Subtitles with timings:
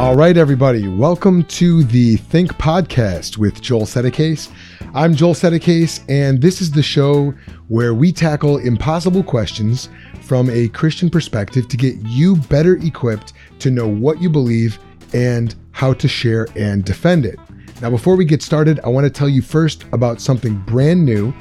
[0.00, 4.50] All right, everybody, welcome to the Think Podcast with Joel Settecase.
[4.94, 7.34] I'm Joel Settecase, and this is the show
[7.68, 9.90] where we tackle impossible questions
[10.22, 14.78] from a Christian perspective to get you better equipped to know what you believe
[15.12, 17.38] and how to share and defend it.
[17.82, 21.34] Now, before we get started, I want to tell you first about something brand new.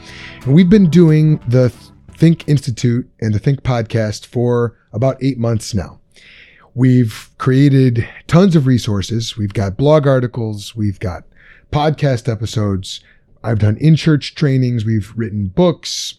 [0.46, 1.70] We've been doing the
[2.18, 6.02] Think Institute and the Think Podcast for about eight months now.
[6.76, 9.36] We've created tons of resources.
[9.38, 11.24] We've got blog articles, we've got
[11.72, 13.02] podcast episodes.
[13.44, 16.16] I've done in church trainings, we've written books,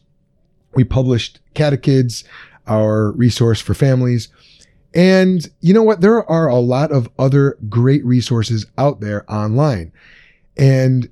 [0.74, 2.24] we published Catechids,
[2.66, 4.28] our resource for families.
[4.94, 6.00] And you know what?
[6.00, 9.92] There are a lot of other great resources out there online.
[10.56, 11.08] And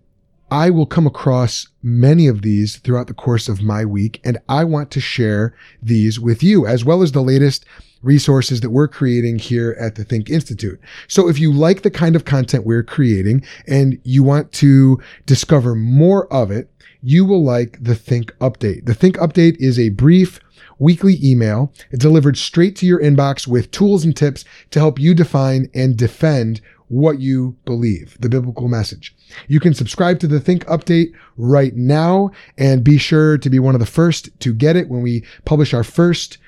[0.51, 4.65] I will come across many of these throughout the course of my week, and I
[4.65, 7.67] want to share these with you, as well as the latest
[8.03, 10.81] resources that we're creating here at the Think Institute.
[11.07, 15.75] So if you like the kind of content we're creating and you want to discover
[15.75, 16.71] more of it,
[17.03, 18.87] you will like the Think Update.
[18.87, 20.41] The Think Update is a brief
[20.79, 21.73] weekly email.
[21.93, 26.61] Delivered straight to your inbox with tools and tips to help you define and defend
[26.89, 29.15] what you believe, the biblical message.
[29.47, 33.75] You can subscribe to the Think Update right now and be sure to be one
[33.75, 36.39] of the first to get it when we publish our first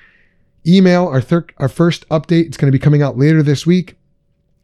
[0.65, 2.45] email, our, thir- our first update.
[2.45, 3.97] It's going to be coming out later this week.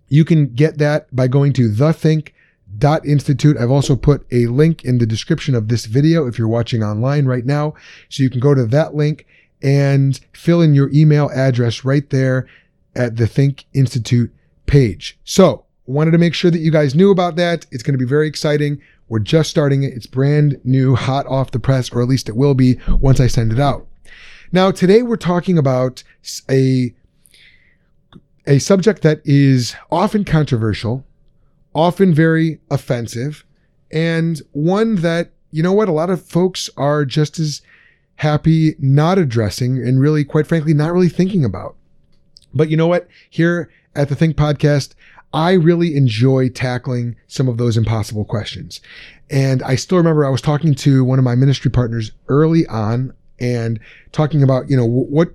[0.07, 3.57] You can get that by going to thethink.institute.
[3.57, 7.25] I've also put a link in the description of this video if you're watching online
[7.25, 7.73] right now.
[8.09, 9.25] So you can go to that link
[9.61, 12.47] and fill in your email address right there
[12.95, 14.31] at the Think Institute
[14.65, 15.17] page.
[15.23, 17.65] So wanted to make sure that you guys knew about that.
[17.71, 18.81] It's going to be very exciting.
[19.09, 19.93] We're just starting it.
[19.93, 23.27] It's brand new, hot off the press, or at least it will be once I
[23.27, 23.87] send it out.
[24.51, 26.03] Now, today we're talking about
[26.49, 26.93] a,
[28.45, 31.05] a subject that is often controversial,
[31.75, 33.45] often very offensive,
[33.91, 37.61] and one that, you know what, a lot of folks are just as
[38.15, 41.75] happy not addressing and really, quite frankly, not really thinking about.
[42.53, 43.07] But you know what?
[43.29, 44.93] Here at the Think Podcast,
[45.33, 48.79] I really enjoy tackling some of those impossible questions.
[49.29, 53.13] And I still remember I was talking to one of my ministry partners early on
[53.39, 53.79] and
[54.11, 55.29] talking about, you know, what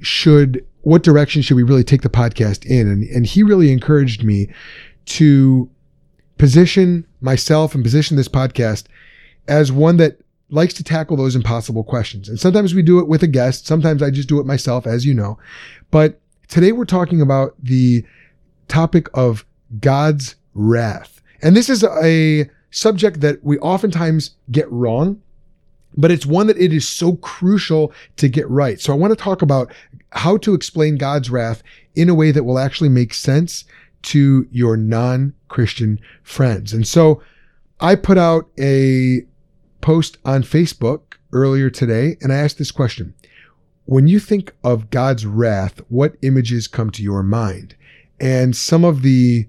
[0.00, 2.88] should, what direction should we really take the podcast in?
[2.88, 4.48] And, and he really encouraged me
[5.06, 5.70] to
[6.38, 8.84] position myself and position this podcast
[9.48, 10.18] as one that
[10.50, 12.28] likes to tackle those impossible questions.
[12.28, 13.66] And sometimes we do it with a guest.
[13.66, 15.38] Sometimes I just do it myself, as you know.
[15.90, 18.04] But today we're talking about the
[18.68, 19.46] topic of
[19.80, 21.22] God's wrath.
[21.40, 25.20] And this is a subject that we oftentimes get wrong
[25.96, 28.80] but it's one that it is so crucial to get right.
[28.80, 29.72] So I want to talk about
[30.10, 31.62] how to explain God's wrath
[31.94, 33.64] in a way that will actually make sense
[34.02, 36.72] to your non-Christian friends.
[36.72, 37.22] And so
[37.80, 39.22] I put out a
[39.80, 43.14] post on Facebook earlier today and I asked this question.
[43.84, 47.74] When you think of God's wrath, what images come to your mind?
[48.20, 49.48] And some of the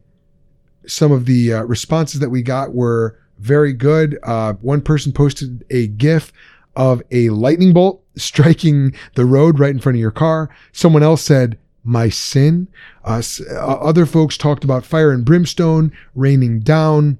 [0.85, 4.17] some of the uh, responses that we got were very good.
[4.23, 6.31] Uh, one person posted a GIF
[6.75, 10.49] of a lightning bolt striking the road right in front of your car.
[10.71, 12.69] Someone else said, my sin.
[13.03, 13.21] Uh,
[13.51, 17.17] uh, other folks talked about fire and brimstone raining down.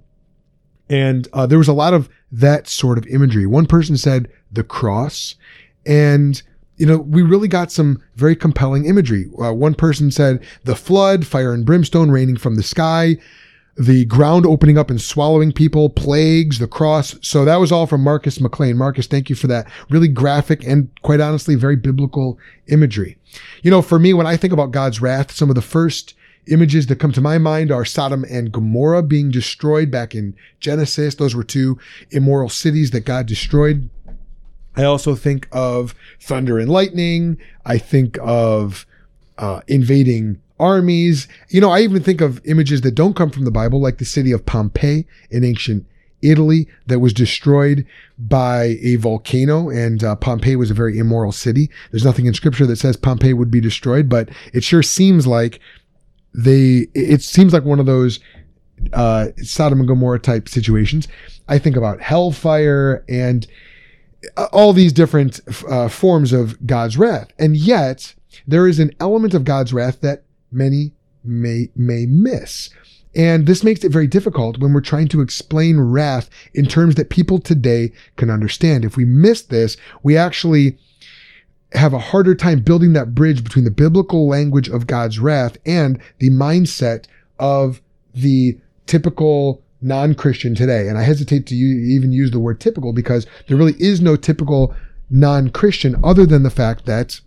[0.90, 3.46] And uh, there was a lot of that sort of imagery.
[3.46, 5.36] One person said the cross.
[5.86, 6.42] And,
[6.78, 9.26] you know, we really got some very compelling imagery.
[9.44, 13.18] Uh, one person said the flood, fire and brimstone raining from the sky
[13.76, 17.16] the ground opening up and swallowing people, plagues, the cross.
[17.22, 18.78] So that was all from Marcus McLean.
[18.78, 23.18] Marcus, thank you for that really graphic and quite honestly, very biblical imagery.
[23.64, 26.14] You know, for me, when I think about God's wrath, some of the first
[26.48, 31.16] images that come to my mind are Sodom and Gomorrah being destroyed back in Genesis.
[31.16, 31.80] Those were two
[32.12, 33.90] immoral cities that God destroyed.
[34.76, 37.38] I also think of thunder and lightning.
[37.66, 38.86] I think of
[39.38, 41.28] uh, invading armies.
[41.50, 44.06] You know, I even think of images that don't come from the Bible, like the
[44.06, 45.86] city of Pompeii in ancient
[46.22, 47.86] Italy that was destroyed
[48.18, 49.70] by a volcano.
[49.70, 51.70] And uh, Pompeii was a very immoral city.
[51.92, 55.60] There's nothing in scripture that says Pompeii would be destroyed, but it sure seems like
[56.34, 58.20] they, it seems like one of those
[58.94, 61.08] uh, Sodom and Gomorrah type situations.
[61.48, 63.46] I think about hellfire and
[64.38, 65.40] uh, all these different
[65.70, 67.32] uh, forms of God's wrath.
[67.38, 68.14] And yet,
[68.48, 70.24] there is an element of God's wrath that
[70.54, 72.70] many may, may miss.
[73.16, 77.10] And this makes it very difficult when we're trying to explain wrath in terms that
[77.10, 78.86] people today can understand.
[78.86, 80.78] If we miss this, we actually
[81.74, 86.00] have a harder time building that bridge between the biblical language of God's wrath and
[86.20, 87.06] the mindset
[87.40, 87.82] of
[88.14, 90.88] the typical non-Christian today.
[90.88, 94.76] And I hesitate to even use the word typical because there really is no typical
[95.10, 97.20] non-Christian other than the fact that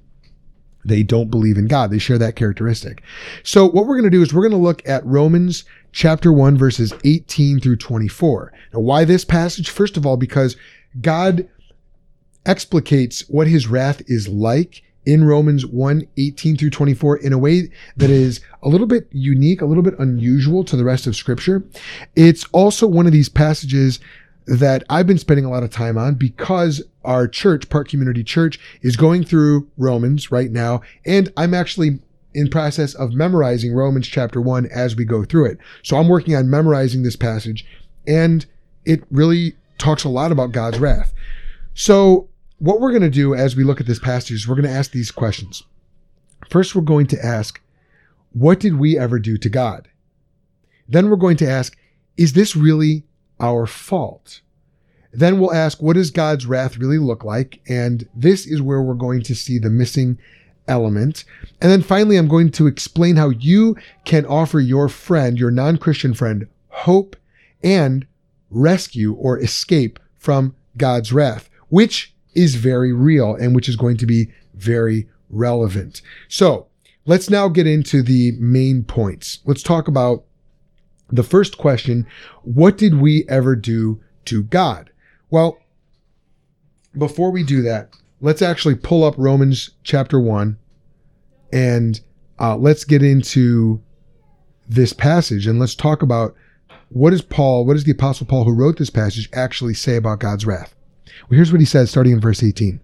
[0.86, 1.90] they don't believe in God.
[1.90, 3.02] They share that characteristic.
[3.42, 6.56] So what we're going to do is we're going to look at Romans chapter 1
[6.56, 8.52] verses 18 through 24.
[8.72, 9.70] Now why this passage?
[9.70, 10.56] First of all, because
[11.00, 11.48] God
[12.44, 17.70] explicates what his wrath is like in Romans 1 18 through 24 in a way
[17.96, 21.64] that is a little bit unique, a little bit unusual to the rest of scripture.
[22.14, 24.00] It's also one of these passages
[24.46, 28.60] that I've been spending a lot of time on because our church, Park Community Church,
[28.82, 30.82] is going through Romans right now.
[31.06, 32.00] And I'm actually
[32.34, 35.58] in process of memorizing Romans chapter 1 as we go through it.
[35.82, 37.64] So I'm working on memorizing this passage
[38.06, 38.44] and
[38.84, 41.14] it really talks a lot about God's wrath.
[41.74, 44.68] So what we're going to do as we look at this passage is we're going
[44.68, 45.62] to ask these questions.
[46.50, 47.60] First, we're going to ask,
[48.32, 49.88] what did we ever do to God?
[50.88, 51.76] Then we're going to ask,
[52.16, 53.04] is this really
[53.40, 54.40] our fault?
[55.12, 57.60] Then we'll ask, what does God's wrath really look like?
[57.68, 60.18] And this is where we're going to see the missing
[60.68, 61.24] element.
[61.60, 66.14] And then finally, I'm going to explain how you can offer your friend, your non-Christian
[66.14, 67.16] friend, hope
[67.62, 68.06] and
[68.50, 74.06] rescue or escape from God's wrath, which is very real and which is going to
[74.06, 76.02] be very relevant.
[76.28, 76.66] So
[77.06, 79.38] let's now get into the main points.
[79.44, 80.24] Let's talk about
[81.08, 82.06] the first question.
[82.42, 84.90] What did we ever do to God?
[85.36, 85.58] Well,
[86.96, 87.90] before we do that,
[88.22, 90.56] let's actually pull up Romans chapter one
[91.52, 92.00] and
[92.40, 93.82] uh, let's get into
[94.66, 96.34] this passage and let's talk about
[96.88, 100.20] what is Paul, what does the apostle Paul who wrote this passage actually say about
[100.20, 100.74] God's wrath?
[101.28, 102.80] Well, here's what he says starting in verse 18.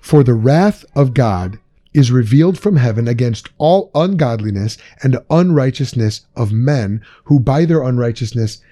[0.00, 1.58] For the wrath of God
[1.92, 8.60] is revealed from heaven against all ungodliness and unrighteousness of men who by their unrighteousness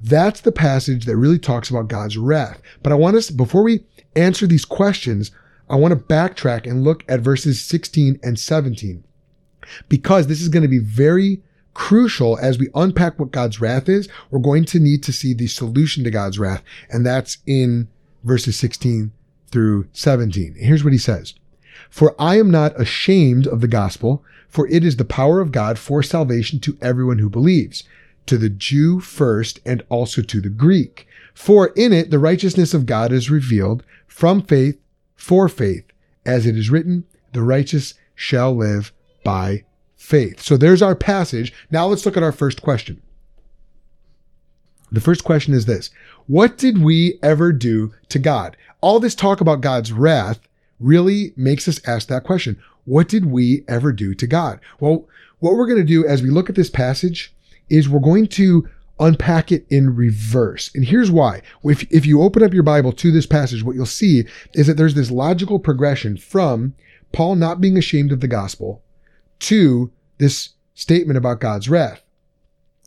[0.00, 2.60] that's the passage that really talks about God's wrath.
[2.82, 3.84] But I want us, before we
[4.14, 5.30] answer these questions,
[5.68, 9.04] I want to backtrack and look at verses 16 and 17
[9.88, 11.42] because this is going to be very
[11.74, 14.08] crucial as we unpack what God's wrath is.
[14.30, 17.88] We're going to need to see the solution to God's wrath, and that's in
[18.24, 19.12] verses 16
[19.50, 20.54] through 17.
[20.58, 21.34] Here's what he says.
[21.90, 25.78] For I am not ashamed of the gospel, for it is the power of God
[25.78, 27.84] for salvation to everyone who believes,
[28.26, 31.06] to the Jew first and also to the Greek.
[31.34, 34.78] For in it the righteousness of God is revealed from faith
[35.14, 35.84] for faith,
[36.24, 38.92] as it is written, the righteous shall live
[39.24, 39.64] by
[39.96, 40.40] faith.
[40.40, 41.52] So there's our passage.
[41.70, 43.02] Now let's look at our first question.
[44.90, 45.90] The first question is this
[46.26, 48.56] What did we ever do to God?
[48.80, 50.40] All this talk about God's wrath
[50.78, 52.58] really makes us ask that question.
[52.84, 54.60] What did we ever do to God?
[54.78, 55.08] Well,
[55.40, 57.34] what we're going to do as we look at this passage
[57.68, 58.68] is we're going to
[58.98, 60.70] unpack it in reverse.
[60.74, 61.42] And here's why.
[61.64, 64.74] If, if you open up your Bible to this passage, what you'll see is that
[64.74, 66.74] there's this logical progression from
[67.12, 68.82] Paul not being ashamed of the gospel
[69.40, 72.02] to this statement about God's wrath.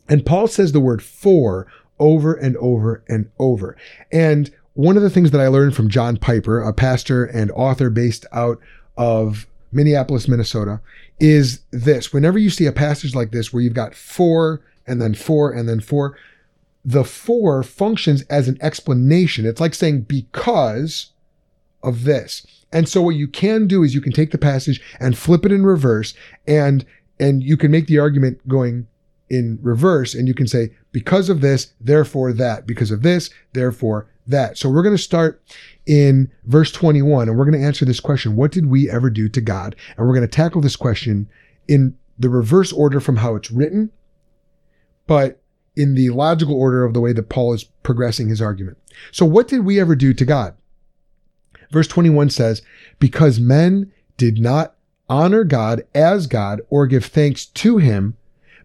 [0.08, 1.68] And Paul says the word for
[1.98, 3.76] over and over and over.
[4.10, 7.90] And one of the things that I learned from John Piper, a pastor and author
[7.90, 8.58] based out
[8.96, 10.80] of Minneapolis, Minnesota,
[11.20, 12.12] is this.
[12.12, 15.68] Whenever you see a passage like this where you've got for and then for and
[15.68, 16.16] then for.
[16.84, 19.44] the for functions as an explanation.
[19.46, 21.12] It's like saying because
[21.82, 22.46] of this.
[22.72, 25.52] And so what you can do is you can take the passage and flip it
[25.52, 26.14] in reverse
[26.46, 26.84] and
[27.18, 28.86] and you can make the argument going
[29.28, 34.08] in reverse and you can say because of this, therefore that, because of this, therefore
[34.26, 34.56] that.
[34.56, 35.42] So we're going to start
[35.84, 38.36] in verse 21 and we're going to answer this question.
[38.36, 39.76] What did we ever do to God?
[39.96, 41.28] And we're going to tackle this question
[41.68, 43.90] in the reverse order from how it's written.
[45.10, 45.42] But
[45.74, 48.78] in the logical order of the way that Paul is progressing his argument.
[49.10, 50.54] So what did we ever do to God?
[51.72, 52.62] Verse 21 says,
[53.00, 54.76] because men did not
[55.08, 58.16] honor God as God or give thanks to him,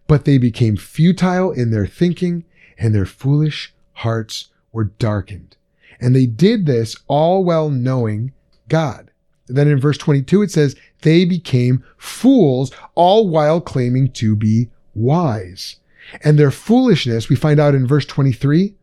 [0.06, 2.44] but they became futile in their thinking
[2.78, 5.58] and their foolish hearts were darkened.
[6.00, 8.34] And they did this all while knowing
[8.70, 9.10] God.
[9.48, 15.78] then in verse 22, it says, they became fools all while claiming to be wise.
[16.22, 18.76] And their foolishness, we find out in verse 23,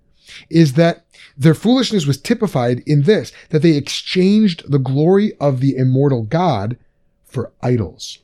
[0.51, 1.05] is that
[1.37, 6.77] their foolishness was typified in this, that they exchanged the glory of the immortal God
[7.25, 8.19] for idols.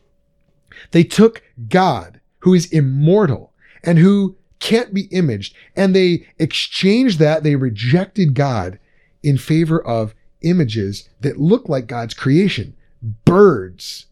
[0.90, 3.52] They took God, who is immortal
[3.82, 7.42] and who can't be imaged, and they exchanged that.
[7.42, 8.78] They rejected God
[9.22, 12.76] in favor of images that look like God's creation.
[13.24, 14.06] Birds,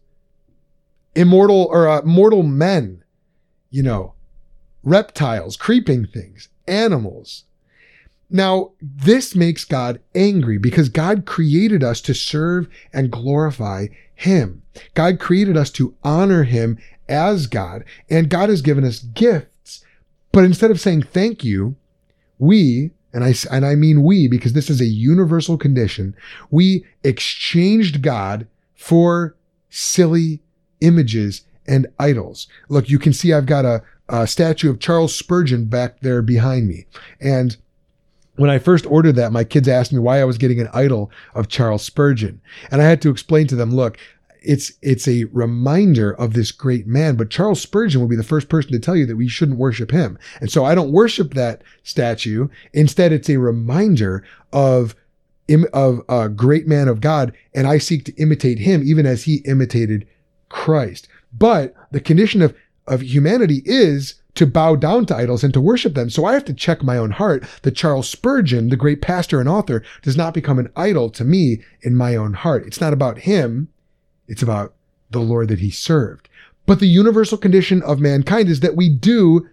[1.15, 3.03] immortal or uh, mortal men,
[3.69, 4.13] you know,
[4.87, 7.43] reptiles, creeping things, animals.
[8.29, 14.63] Now, this makes God angry because God created us to serve and glorify Him.
[14.93, 16.77] God created us to honor Him
[17.09, 19.83] as God, and God has given us gifts.
[20.31, 21.75] But instead of saying thank you,
[22.39, 26.15] we, and I, and I mean we because this is a universal condition,
[26.49, 29.35] we exchanged God for
[29.69, 30.41] silly
[30.79, 32.47] images and idols.
[32.69, 36.67] Look, you can see I've got a, a statue of Charles Spurgeon back there behind
[36.67, 36.85] me.
[37.19, 37.57] And
[38.35, 41.11] when I first ordered that, my kids asked me why I was getting an idol
[41.33, 42.39] of Charles Spurgeon.
[42.71, 43.97] And I had to explain to them, look,
[44.41, 47.15] it's it's a reminder of this great man.
[47.15, 49.91] But Charles Spurgeon will be the first person to tell you that we shouldn't worship
[49.91, 50.17] him.
[50.39, 52.47] And so I don't worship that statue.
[52.73, 54.23] Instead, it's a reminder
[54.53, 54.95] of
[55.73, 59.37] of a great man of God, and I seek to imitate him, even as he
[59.45, 60.05] imitated
[60.49, 61.07] Christ.
[61.31, 62.55] But the condition of
[62.87, 66.09] of humanity is to bow down to idols and to worship them.
[66.09, 69.49] So I have to check my own heart that Charles Spurgeon, the great pastor and
[69.49, 72.65] author, does not become an idol to me in my own heart.
[72.67, 73.69] It's not about him.
[74.27, 74.75] It's about
[75.09, 76.29] the Lord that he served.
[76.67, 79.47] But the universal condition of mankind is that we do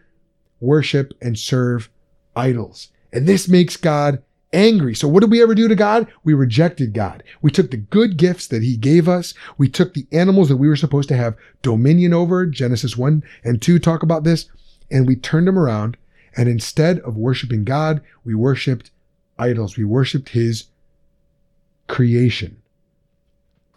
[0.60, 1.88] worship and serve
[2.36, 2.88] idols.
[3.12, 4.22] And this makes God
[4.54, 4.94] angry.
[4.94, 6.06] So what did we ever do to God?
[6.22, 7.22] We rejected God.
[7.42, 9.34] We took the good gifts that he gave us.
[9.58, 12.46] We took the animals that we were supposed to have dominion over.
[12.46, 14.46] Genesis 1 and 2 talk about this.
[14.90, 15.96] And we turned them around.
[16.36, 18.90] And instead of worshiping God, we worshiped
[19.38, 19.76] idols.
[19.76, 20.64] We worshiped his
[21.88, 22.56] creation.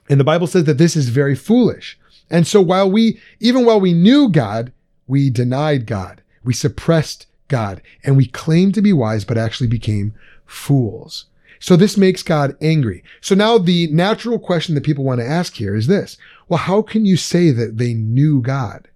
[0.10, 2.00] And the Bible says that this is very foolish.
[2.30, 4.72] And so while we, even while we knew God,
[5.06, 6.22] we denied God.
[6.44, 10.14] We suppressed God and we claimed to be wise, but actually became
[10.48, 11.26] fools.
[11.60, 13.04] So this makes God angry.
[13.22, 16.18] So now the natural question that people want to ask here is this.
[16.48, 18.88] Well, how can you say that they knew God?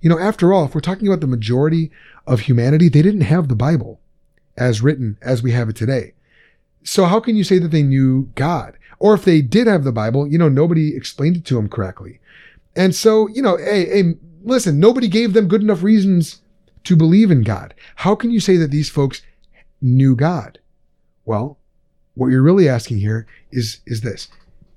[0.00, 1.90] You know, after all, if we're talking about the majority
[2.26, 4.00] of humanity, they didn't have the Bible
[4.56, 6.14] as written as we have it today.
[6.84, 8.76] So how can you say that they knew God?
[8.98, 12.20] Or if they did have the Bible, you know, nobody explained it to them correctly.
[12.76, 16.40] And so, you know, hey, hey, listen, nobody gave them good enough reasons
[16.84, 17.74] to believe in God.
[17.96, 19.22] How can you say that these folks
[19.80, 20.58] knew God?
[21.24, 21.58] Well,
[22.14, 24.28] what you're really asking here is, is this.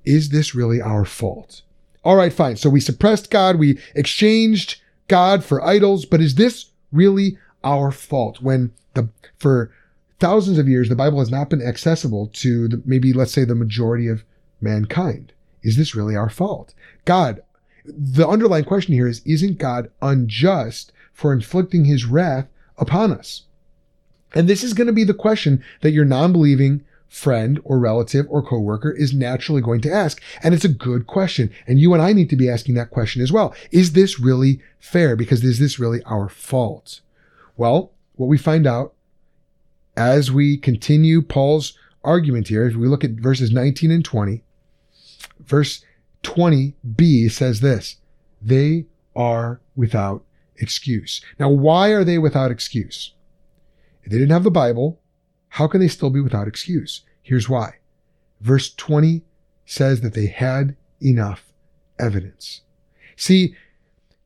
[0.04, 1.62] Is this really our fault?
[2.04, 2.56] All right, fine.
[2.56, 3.56] So we suppressed God.
[3.56, 9.72] We exchanged God for idols, but is this really our fault when the, for
[10.20, 13.54] thousands of years, the Bible has not been accessible to the, maybe, let's say, the
[13.54, 14.24] majority of
[14.60, 15.32] mankind.
[15.62, 16.74] Is this really our fault?
[17.04, 17.42] God,
[17.84, 22.46] the underlying question here is, isn't God unjust for inflicting his wrath
[22.78, 23.42] upon us?
[24.34, 28.42] And this is going to be the question that your non-believing friend or relative or
[28.42, 30.20] coworker is naturally going to ask.
[30.42, 31.50] And it's a good question.
[31.66, 33.54] And you and I need to be asking that question as well.
[33.70, 35.16] Is this really fair?
[35.16, 37.00] Because is this really our fault?
[37.56, 38.94] Well, what we find out
[39.96, 44.42] as we continue Paul's argument here, if we look at verses 19 and 20,
[45.40, 45.84] verse
[46.22, 47.96] 20b says this
[48.42, 50.22] they are without
[50.56, 51.20] excuse.
[51.38, 53.12] Now, why are they without excuse?
[54.06, 55.00] They didn't have the Bible,
[55.50, 57.02] how can they still be without excuse?
[57.22, 57.76] Here's why.
[58.40, 59.22] Verse 20
[59.64, 61.52] says that they had enough
[61.98, 62.62] evidence.
[63.16, 63.54] See,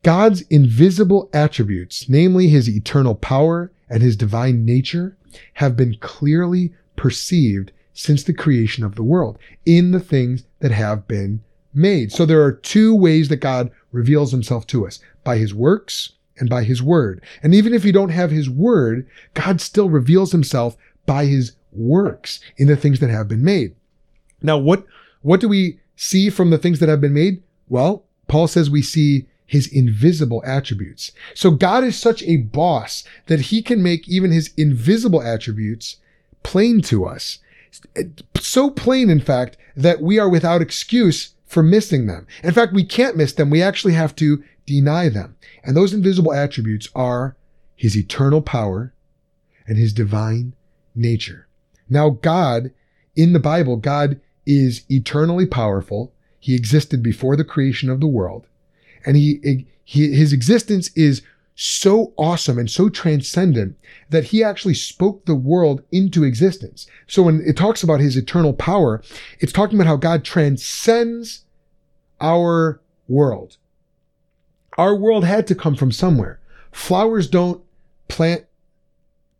[0.03, 5.17] God's invisible attributes, namely his eternal power and his divine nature,
[5.55, 11.07] have been clearly perceived since the creation of the world in the things that have
[11.07, 12.13] been made.
[12.13, 16.51] So there are two ways that God reveals himself to us by his works and
[16.51, 17.23] by his word.
[17.43, 22.41] And even if you don't have his word, God still reveals himself by his works
[22.57, 23.77] in the things that have been made.
[24.43, 24.85] Now, what,
[25.23, 27.43] what do we see from the things that have been made?
[27.69, 31.13] Well, Paul says we see his invisible attributes.
[31.35, 35.97] So God is such a boss that he can make even his invisible attributes
[36.43, 37.41] plain to us.
[38.37, 42.29] So plain, in fact, that we are without excuse for missing them.
[42.45, 43.51] In fact, we can't miss them.
[43.51, 45.37] We actually have to deny them.
[45.65, 47.37] And those invisible attributes are
[47.77, 48.95] his eternal power
[49.67, 50.55] and his divine
[50.95, 51.47] nature.
[51.89, 52.71] Now, God,
[53.17, 56.13] in the Bible, God is eternally powerful.
[56.39, 58.47] He existed before the creation of the world.
[59.05, 61.23] And he, he, his existence is
[61.55, 63.77] so awesome and so transcendent
[64.09, 66.87] that he actually spoke the world into existence.
[67.07, 69.03] So when it talks about his eternal power,
[69.41, 71.45] it's talking about how God transcends
[72.21, 73.59] our world.
[74.81, 76.41] Our world had to come from somewhere.
[76.73, 77.63] Flowers don't
[78.09, 78.47] plant,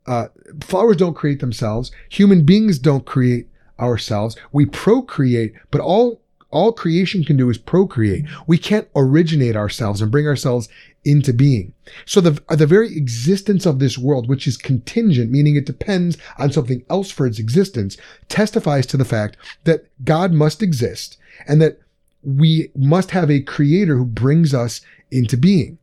[0.07, 0.27] uh,
[0.61, 1.91] flowers don't create themselves.
[2.11, 4.37] Human beings don't create ourselves.
[4.53, 6.21] We procreate, but all
[6.51, 8.27] all creation can do is procreate.
[8.47, 10.69] We can't originate ourselves and bring ourselves
[11.07, 11.73] into being.
[12.05, 16.53] So the, the very existence of this world, which is contingent, meaning it depends on
[16.53, 17.97] something else for its existence,
[18.29, 21.17] testifies to the fact that God must exist
[21.49, 21.79] and that
[22.23, 25.79] we must have a creator who brings us into being.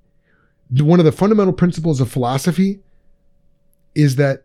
[0.70, 2.79] One of the fundamental principles of philosophy
[3.96, 4.44] is that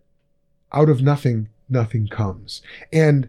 [0.72, 2.62] out of nothing, nothing comes.
[2.92, 3.28] And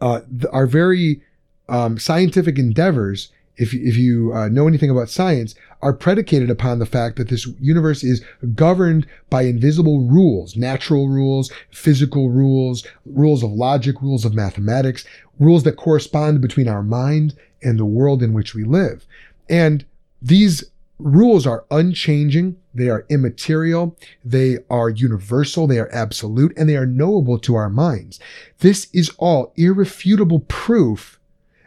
[0.00, 1.22] uh, the, our very
[1.68, 6.86] um, scientific endeavors, if, if you uh, know anything about science, are predicated upon the
[6.86, 8.24] fact that this universe is
[8.54, 15.04] governed by invisible rules, natural rules, physical rules, rules of logic, rules of mathematics,
[15.38, 19.06] rules that correspond between our mind and the world in which we live.
[19.48, 19.84] And
[20.22, 20.64] these
[20.98, 22.56] rules are unchanging.
[22.74, 23.96] They are immaterial.
[24.24, 25.66] They are universal.
[25.66, 28.20] They are absolute and they are knowable to our minds.
[28.58, 31.18] This is all irrefutable proof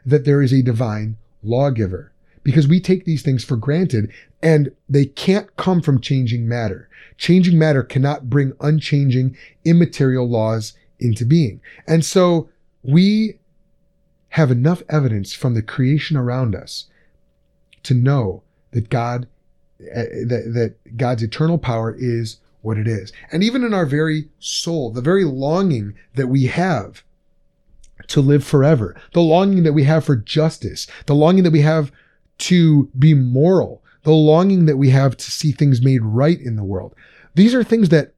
[0.06, 2.12] that there is a divine lawgiver
[2.44, 6.90] because we take these things for granted and they can't come from changing matter.
[7.18, 11.62] Changing matter cannot bring unchanging immaterial laws into being.
[11.88, 12.50] And so
[12.84, 13.40] we
[14.34, 16.88] have enough evidence from the creation around us
[17.84, 18.42] to know
[18.72, 19.28] that God
[19.80, 23.14] uh, that, that God's eternal power is what it is.
[23.32, 27.04] And even in our very soul, the very longing that we have
[28.08, 31.92] to live forever, the longing that we have for justice, the longing that we have
[32.40, 36.64] to be moral, the longing that we have to see things made right in the
[36.64, 36.96] world.
[37.36, 38.14] These are things that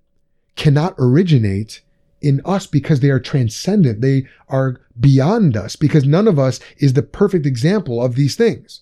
[0.55, 1.81] cannot originate
[2.25, 4.01] in us because they are transcendent.
[4.01, 8.81] They are beyond us because none of us is the perfect example of these things.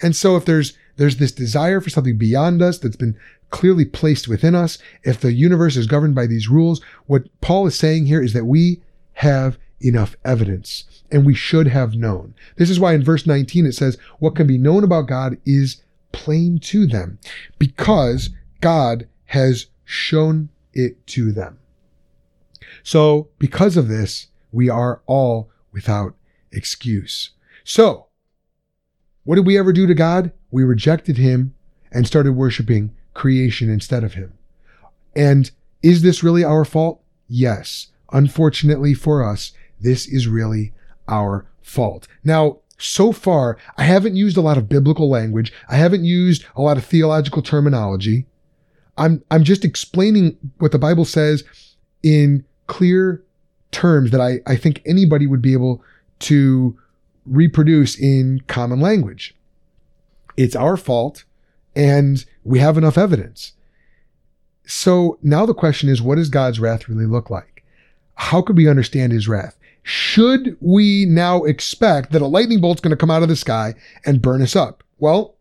[0.00, 3.18] And so if there's, there's this desire for something beyond us that's been
[3.50, 7.76] clearly placed within us, if the universe is governed by these rules, what Paul is
[7.76, 8.80] saying here is that we
[9.14, 12.34] have enough evidence and we should have known.
[12.56, 15.82] This is why in verse 19 it says, what can be known about God is
[16.12, 17.18] plain to them
[17.58, 21.58] because God has shown it to them.
[22.82, 26.14] So because of this, we are all without
[26.52, 27.30] excuse.
[27.64, 28.06] So
[29.24, 30.32] what did we ever do to God?
[30.50, 31.54] We rejected him
[31.90, 34.32] and started worshiping creation instead of him.
[35.14, 35.50] And
[35.82, 37.02] is this really our fault?
[37.28, 37.88] Yes.
[38.12, 40.72] Unfortunately for us, this is really
[41.08, 42.06] our fault.
[42.22, 45.52] Now, so far, I haven't used a lot of biblical language.
[45.68, 48.26] I haven't used a lot of theological terminology.
[48.98, 51.42] I'm, I'm just explaining what the Bible says
[52.02, 53.22] in clear
[53.72, 55.82] terms that I, I think anybody would be able
[56.20, 56.76] to
[57.26, 59.34] reproduce in common language.
[60.36, 61.24] It's our fault
[61.74, 63.52] and we have enough evidence.
[64.66, 67.64] So now the question is, what does God's wrath really look like?
[68.14, 69.56] How could we understand his wrath?
[69.86, 73.72] should we now expect that a lightning bolt's going to come out of the sky
[74.04, 74.82] and burn us up?
[74.98, 75.36] Well,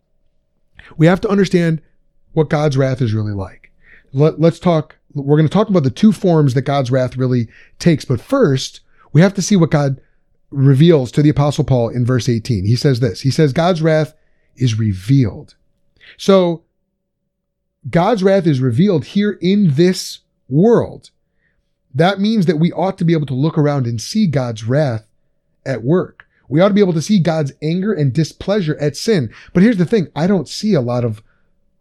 [0.97, 1.81] we have to understand
[2.33, 3.71] what God's wrath is really like.
[4.13, 7.47] Let, us talk, we're going to talk about the two forms that God's wrath really
[7.79, 8.05] takes.
[8.05, 8.81] But first,
[9.13, 9.99] we have to see what God
[10.51, 12.65] reveals to the apostle Paul in verse 18.
[12.65, 14.13] He says this, he says, God's wrath
[14.55, 15.55] is revealed.
[16.17, 16.63] So
[17.89, 21.11] God's wrath is revealed here in this world.
[21.93, 25.07] That means that we ought to be able to look around and see God's wrath
[25.65, 26.27] at work.
[26.47, 29.33] We ought to be able to see God's anger and displeasure at sin.
[29.53, 30.09] But here's the thing.
[30.15, 31.23] I don't see a lot of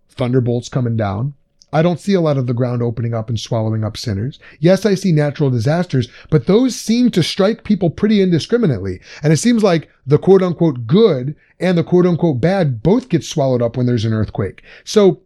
[0.09, 1.35] thunderbolts coming down.
[1.75, 4.39] I don't see a lot of the ground opening up and swallowing up sinners.
[4.61, 9.01] Yes, I see natural disasters, but those seem to strike people pretty indiscriminately.
[9.25, 13.25] And it seems like the quote unquote good and the quote unquote bad both get
[13.25, 14.63] swallowed up when there's an earthquake.
[14.85, 15.21] So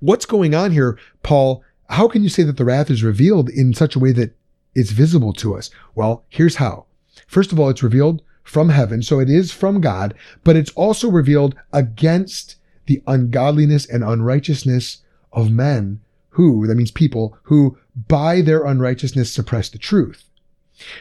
[0.00, 3.72] what's going on here, Paul, how can you say that the wrath is revealed in
[3.72, 4.36] such a way that
[4.74, 5.70] it's visible to us?
[5.94, 6.84] Well, here's how.
[7.26, 11.10] First of all, it's revealed from heaven, so it is from God, but it's also
[11.10, 14.98] revealed against the ungodliness and unrighteousness
[15.32, 20.24] of men who, that means people, who by their unrighteousness suppress the truth.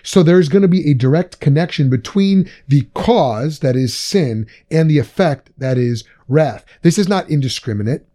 [0.01, 4.89] So there's going to be a direct connection between the cause, that is sin, and
[4.89, 6.65] the effect, that is wrath.
[6.81, 8.05] This is not indiscriminate,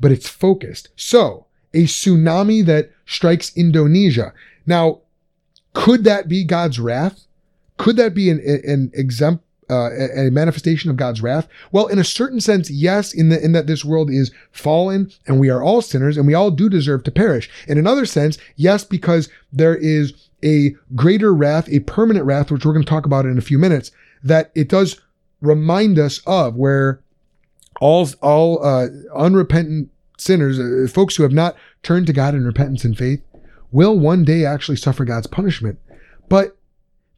[0.00, 0.88] but it's focused.
[0.96, 4.32] So a tsunami that strikes Indonesia.
[4.66, 5.02] Now,
[5.74, 7.26] could that be God's wrath?
[7.78, 11.48] Could that be an, an exempt, uh, a manifestation of God's wrath?
[11.70, 15.40] Well, in a certain sense, yes, in, the, in that this world is fallen and
[15.40, 17.50] we are all sinners and we all do deserve to perish.
[17.66, 20.12] In another sense, yes, because there is
[20.44, 23.58] a greater wrath, a permanent wrath, which we're going to talk about in a few
[23.58, 23.90] minutes,
[24.22, 25.00] that it does
[25.40, 27.00] remind us of where
[27.80, 32.84] all, all, uh, unrepentant sinners, uh, folks who have not turned to God in repentance
[32.84, 33.22] and faith,
[33.70, 35.78] will one day actually suffer God's punishment.
[36.28, 36.56] But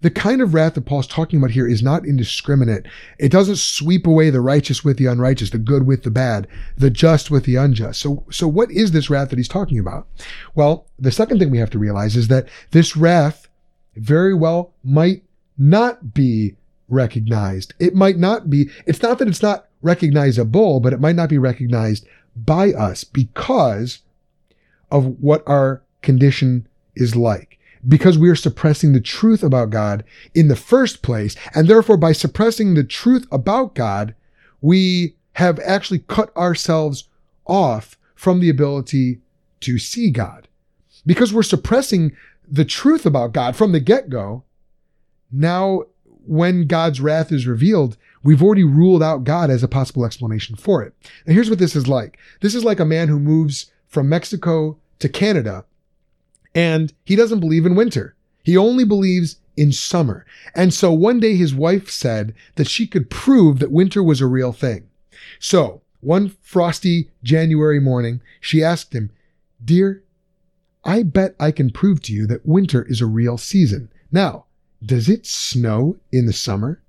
[0.04, 2.84] the kind of wrath that Paul's talking about here is not indiscriminate.
[3.18, 6.90] It doesn't sweep away the righteous with the unrighteous, the good with the bad, the
[6.90, 8.02] just with the unjust.
[8.02, 10.06] So, so what is this wrath that he's talking about?
[10.54, 13.48] Well, the second thing we have to realize is that this wrath
[13.96, 15.22] very well might
[15.56, 16.56] not be
[16.90, 17.72] recognized.
[17.78, 21.38] It might not be, it's not that it's not recognizable, but it might not be
[21.38, 24.00] recognized by us because
[24.90, 27.53] of what our condition is like
[27.86, 31.36] because we are suppressing the truth about God in the first place.
[31.54, 34.14] And therefore, by suppressing the truth about God,
[34.60, 37.08] we have actually cut ourselves
[37.46, 39.20] off from the ability
[39.60, 40.48] to see God.
[41.06, 42.12] Because we're suppressing
[42.48, 44.44] the truth about God from the get go,
[45.30, 45.82] now
[46.26, 50.82] when God's wrath is revealed, we've already ruled out God as a possible explanation for
[50.82, 50.94] it.
[51.26, 52.18] And here's what this is like.
[52.40, 55.64] This is like a man who moves from Mexico to Canada
[56.54, 58.14] and he doesn't believe in winter.
[58.42, 60.24] He only believes in summer.
[60.54, 64.26] And so one day his wife said that she could prove that winter was a
[64.26, 64.88] real thing.
[65.38, 69.10] So one frosty January morning, she asked him,
[69.64, 70.02] Dear,
[70.84, 73.88] I bet I can prove to you that winter is a real season.
[74.12, 74.44] Now,
[74.84, 76.82] does it snow in the summer?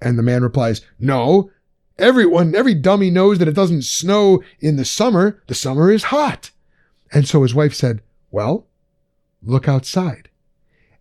[0.00, 1.50] And the man replies, No.
[1.98, 5.42] Everyone, every dummy knows that it doesn't snow in the summer.
[5.48, 6.52] The summer is hot.
[7.12, 8.67] And so his wife said, Well,
[9.42, 10.28] Look outside.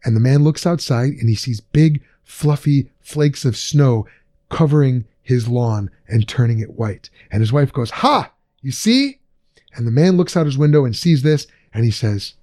[0.04, 4.08] And the man looks outside and he sees big, fluffy flakes of snow
[4.50, 7.10] covering his lawn and turning it white.
[7.32, 8.32] And his wife goes, Ha!
[8.62, 9.19] You see?
[9.76, 12.34] And the man looks out his window and sees this and he says,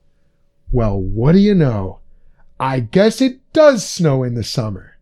[0.71, 2.01] Well, what do you know?
[2.61, 4.97] I guess it does snow in the summer.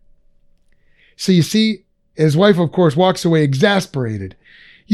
[1.15, 4.35] So you see, his wife, of course, walks away exasperated.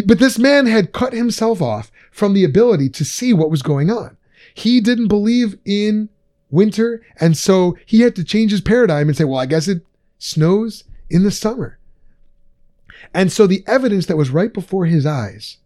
[0.06, 3.90] But this man had cut himself off from the ability to see what was going
[3.90, 4.18] on.
[4.60, 6.10] He didn't believe in
[6.52, 7.02] winter.
[7.18, 9.86] And so he had to change his paradigm and say, well, I guess it
[10.18, 11.80] snows in the summer.
[13.14, 15.60] And so the evidence that was right before his eyes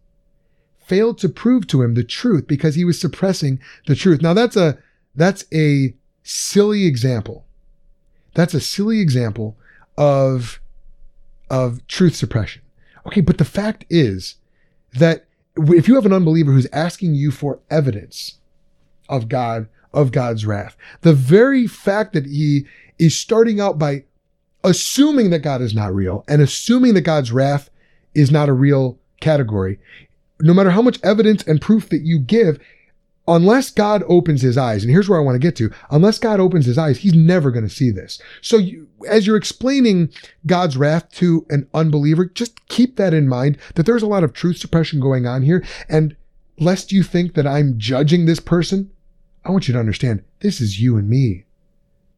[0.78, 4.22] failed to prove to him the truth because he was suppressing the truth.
[4.22, 4.78] Now that's a,
[5.16, 7.46] that's a silly example.
[8.34, 9.56] That's a silly example
[9.98, 10.60] of,
[11.50, 12.62] of truth suppression.
[13.06, 13.22] Okay.
[13.22, 14.36] But the fact is
[14.92, 15.24] that
[15.56, 18.38] if you have an unbeliever who's asking you for evidence
[19.08, 20.76] of God, of God's wrath.
[21.02, 22.66] The very fact that he
[22.98, 24.04] is starting out by
[24.62, 27.70] assuming that God is not real and assuming that God's wrath
[28.14, 29.78] is not a real category,
[30.40, 32.58] no matter how much evidence and proof that you give,
[33.26, 36.40] unless God opens his eyes, and here's where I want to get to, unless God
[36.40, 38.20] opens his eyes, he's never going to see this.
[38.42, 40.10] So you, as you're explaining
[40.46, 44.32] God's wrath to an unbeliever, just keep that in mind that there's a lot of
[44.32, 45.64] truth suppression going on here.
[45.88, 46.16] And
[46.58, 48.90] lest you think that I'm judging this person,
[49.44, 51.44] I want you to understand this is you and me.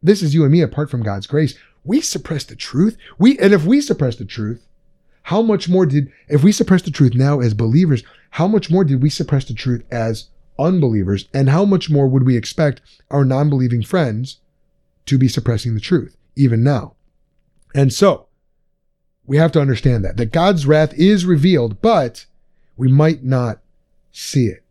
[0.02, 1.54] This is you and me apart from God's grace.
[1.84, 2.96] We suppress the truth.
[3.18, 4.66] We, and if we suppress the truth,
[5.22, 8.84] how much more did, if we suppress the truth now as believers, how much more
[8.84, 11.28] did we suppress the truth as unbelievers?
[11.34, 14.38] And how much more would we expect our non believing friends
[15.06, 16.94] to be suppressing the truth, even now?
[17.74, 18.26] And so,
[19.26, 22.26] we have to understand that, that God's wrath is revealed, but
[22.76, 23.60] we might not
[24.12, 24.62] see it.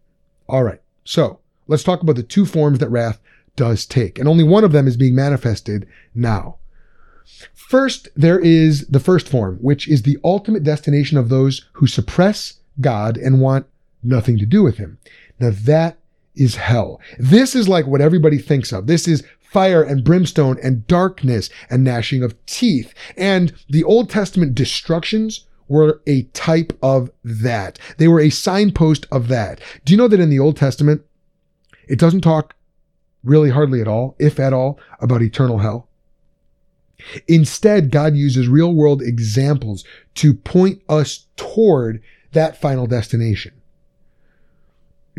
[0.47, 0.81] All right.
[1.03, 3.19] So, Let's talk about the two forms that wrath
[3.55, 4.19] does take.
[4.19, 6.57] And only one of them is being manifested now.
[7.53, 12.59] First, there is the first form, which is the ultimate destination of those who suppress
[12.79, 13.65] God and want
[14.03, 14.99] nothing to do with him.
[15.39, 15.97] Now that
[16.35, 16.99] is hell.
[17.17, 18.87] This is like what everybody thinks of.
[18.87, 22.93] This is fire and brimstone and darkness and gnashing of teeth.
[23.17, 27.79] And the Old Testament destructions were a type of that.
[27.97, 29.59] They were a signpost of that.
[29.83, 31.03] Do you know that in the Old Testament,
[31.87, 32.55] it doesn't talk
[33.23, 35.87] really hardly at all, if at all, about eternal hell.
[37.27, 39.83] Instead, God uses real world examples
[40.15, 43.53] to point us toward that final destination.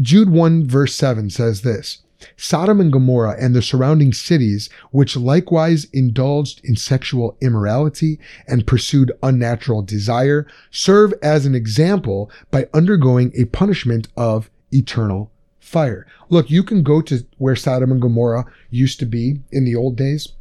[0.01, 2.03] Jude 1 verse 7 says this,
[2.37, 9.13] Sodom and Gomorrah and the surrounding cities, which likewise indulged in sexual immorality and pursued
[9.23, 15.31] unnatural desire, serve as an example by undergoing a punishment of eternal
[15.67, 16.07] fire.
[16.29, 19.97] Look, you can go to where Sodom and Gomorrah used to be in the old
[19.97, 20.33] days,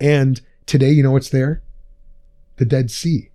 [0.00, 1.62] and today, you know what's there?
[2.56, 3.30] The Dead Sea.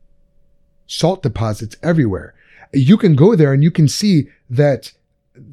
[0.87, 2.33] Salt deposits everywhere.
[2.73, 4.91] You can go there and you can see that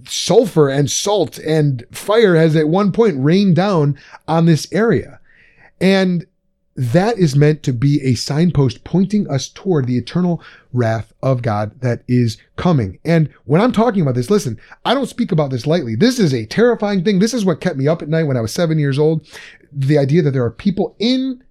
[0.08, 5.20] sulfur and salt and fire has at one point rained down on this area.
[5.80, 6.26] And
[6.76, 10.42] that is meant to be a signpost pointing us toward the eternal
[10.74, 12.98] wrath of God that is coming.
[13.04, 15.96] And when I'm talking about this, listen, I don't speak about this lightly.
[15.96, 17.18] This is a terrifying thing.
[17.18, 19.26] This is what kept me up at night when I was seven years old.
[19.72, 21.42] The idea that there are people in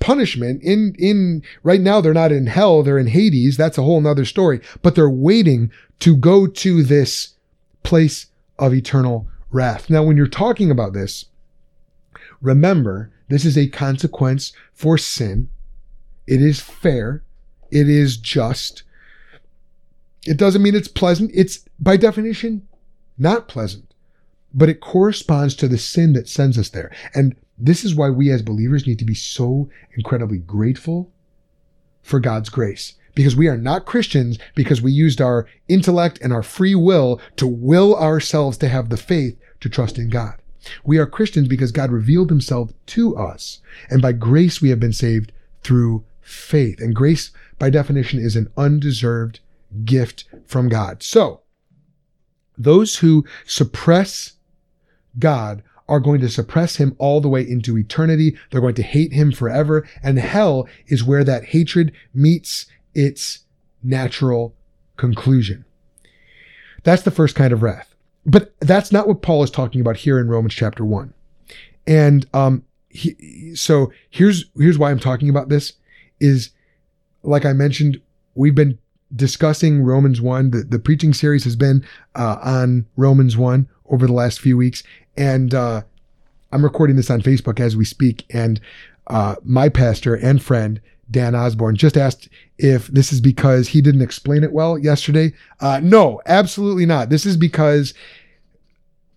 [0.00, 4.02] punishment in in right now they're not in hell they're in hades that's a whole
[4.02, 7.36] nother story but they're waiting to go to this
[7.84, 8.26] place
[8.58, 11.24] of eternal wrath now when you're talking about this
[12.42, 15.48] remember this is a consequence for sin
[16.26, 17.22] it is fair
[17.70, 18.82] it is just
[20.26, 22.66] it doesn't mean it's pleasant it's by definition
[23.18, 23.94] not pleasant
[24.52, 28.30] but it corresponds to the sin that sends us there and this is why we
[28.30, 31.12] as believers need to be so incredibly grateful
[32.02, 32.94] for God's grace.
[33.14, 37.46] Because we are not Christians because we used our intellect and our free will to
[37.46, 40.34] will ourselves to have the faith to trust in God.
[40.84, 43.60] We are Christians because God revealed himself to us.
[43.90, 46.80] And by grace we have been saved through faith.
[46.80, 49.40] And grace, by definition, is an undeserved
[49.84, 51.02] gift from God.
[51.02, 51.40] So,
[52.56, 54.34] those who suppress
[55.18, 58.36] God are going to suppress him all the way into eternity.
[58.50, 59.86] They're going to hate him forever.
[60.02, 63.40] And hell is where that hatred meets its
[63.82, 64.54] natural
[64.96, 65.64] conclusion.
[66.84, 67.93] That's the first kind of wrath.
[68.26, 71.12] But that's not what Paul is talking about here in Romans chapter 1.
[71.86, 75.74] And um, he, so here's here's why I'm talking about this
[76.20, 76.50] is
[77.22, 78.00] like I mentioned,
[78.34, 78.78] we've been
[79.14, 80.50] discussing Romans 1.
[80.50, 81.84] The, the preaching series has been
[82.14, 84.82] uh, on Romans 1 over the last few weeks.
[85.16, 85.82] And uh,
[86.52, 88.24] I'm recording this on Facebook as we speak.
[88.30, 88.60] And
[89.06, 90.80] uh, my pastor and friend,
[91.10, 95.32] Dan Osborne, just asked if this is because he didn't explain it well yesterday.
[95.60, 97.10] Uh, no, absolutely not.
[97.10, 97.94] This is because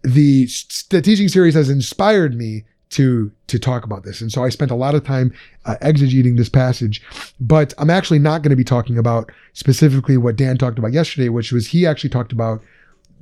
[0.03, 0.47] the,
[0.89, 4.71] the teaching series has inspired me to to talk about this and so i spent
[4.71, 5.33] a lot of time
[5.65, 7.01] uh, exegeting this passage
[7.37, 11.27] but i'm actually not going to be talking about specifically what dan talked about yesterday
[11.27, 12.61] which was he actually talked about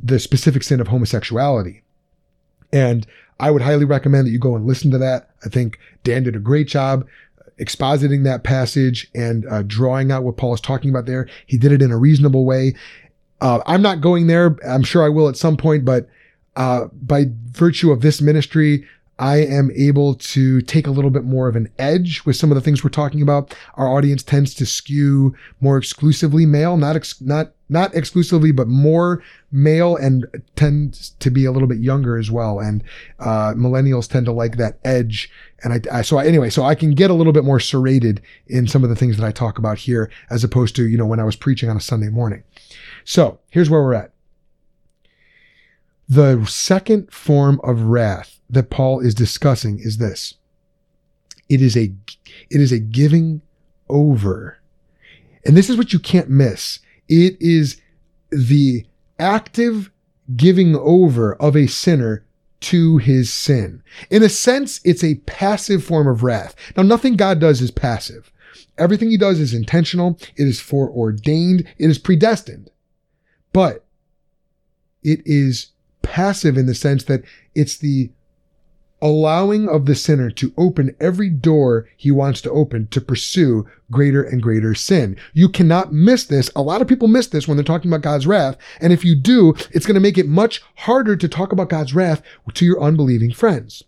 [0.04, 1.82] the specific sin of homosexuality
[2.71, 3.08] and
[3.39, 5.30] I would highly recommend that you go and listen to that.
[5.45, 7.06] I think Dan did a great job
[7.59, 11.27] expositing that passage and uh, drawing out what Paul is talking about there.
[11.45, 12.75] He did it in a reasonable way.
[13.41, 14.57] Uh, I'm not going there.
[14.67, 16.07] I'm sure I will at some point, but
[16.55, 18.85] uh, by virtue of this ministry,
[19.17, 22.56] I am able to take a little bit more of an edge with some of
[22.56, 23.56] the things we're talking about.
[23.75, 29.23] Our audience tends to skew more exclusively male, not ex- not not exclusively, but more
[29.51, 30.25] male, and
[30.56, 32.60] tends to be a little bit younger as well.
[32.60, 32.84] And
[33.19, 35.32] uh, millennials tend to like that edge.
[35.63, 38.21] And I, I so I, anyway, so I can get a little bit more serrated
[38.47, 41.06] in some of the things that I talk about here, as opposed to you know
[41.06, 42.43] when I was preaching on a Sunday morning.
[43.06, 44.12] So here's where we're at.
[46.07, 50.35] The second form of wrath that Paul is discussing is this.
[51.49, 51.93] It is a,
[52.49, 53.41] it is a giving
[53.89, 54.59] over.
[55.45, 56.79] And this is what you can't miss.
[57.07, 57.81] It is
[58.31, 58.85] the
[59.19, 59.91] active
[60.35, 62.25] giving over of a sinner
[62.61, 63.83] to his sin.
[64.09, 66.55] In a sense, it's a passive form of wrath.
[66.75, 68.31] Now, nothing God does is passive.
[68.77, 70.17] Everything he does is intentional.
[70.35, 71.61] It is foreordained.
[71.77, 72.71] It is predestined.
[73.53, 73.85] But
[75.03, 75.67] it is
[76.05, 78.11] passive in the sense that it's the
[79.01, 84.23] allowing of the sinner to open every door he wants to open to pursue greater
[84.23, 85.17] and greater sin.
[85.33, 86.49] You cannot miss this.
[86.55, 88.57] A lot of people miss this when they're talking about God's wrath.
[88.79, 91.93] And if you do, it's going to make it much harder to talk about God's
[91.93, 92.21] wrath
[92.53, 93.83] to your unbelieving friends.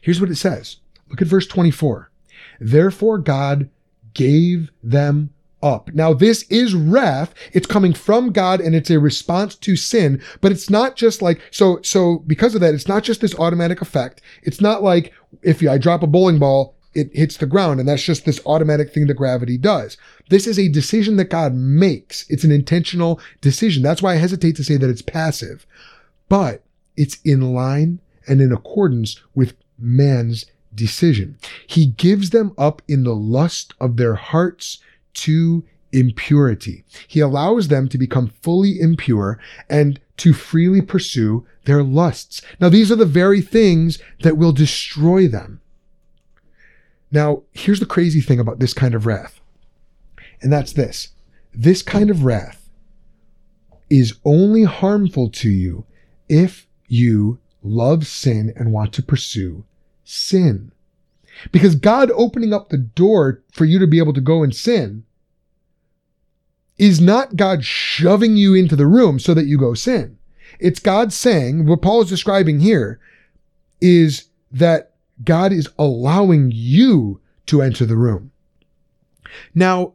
[0.00, 0.78] Here's what it says.
[1.08, 2.10] Look at verse 24.
[2.58, 3.70] Therefore God
[4.14, 5.30] gave them
[5.62, 5.92] up.
[5.94, 7.34] Now, this is wrath.
[7.52, 11.40] It's coming from God and it's a response to sin, but it's not just like,
[11.50, 14.20] so, so because of that, it's not just this automatic effect.
[14.42, 18.02] It's not like if I drop a bowling ball, it hits the ground and that's
[18.02, 19.96] just this automatic thing that gravity does.
[20.28, 22.28] This is a decision that God makes.
[22.28, 23.82] It's an intentional decision.
[23.82, 25.66] That's why I hesitate to say that it's passive,
[26.28, 26.64] but
[26.96, 31.38] it's in line and in accordance with man's decision.
[31.66, 34.78] He gives them up in the lust of their hearts
[35.14, 36.84] to impurity.
[37.06, 42.42] He allows them to become fully impure and to freely pursue their lusts.
[42.60, 45.60] Now, these are the very things that will destroy them.
[47.10, 49.40] Now, here's the crazy thing about this kind of wrath,
[50.40, 51.08] and that's this
[51.54, 52.70] this kind of wrath
[53.90, 55.84] is only harmful to you
[56.28, 59.64] if you love sin and want to pursue
[60.02, 60.71] sin.
[61.50, 65.04] Because God opening up the door for you to be able to go and sin
[66.78, 70.18] is not God shoving you into the room so that you go sin.
[70.58, 73.00] It's God saying, what Paul is describing here
[73.80, 74.92] is that
[75.24, 78.32] God is allowing you to enter the room.
[79.54, 79.94] Now,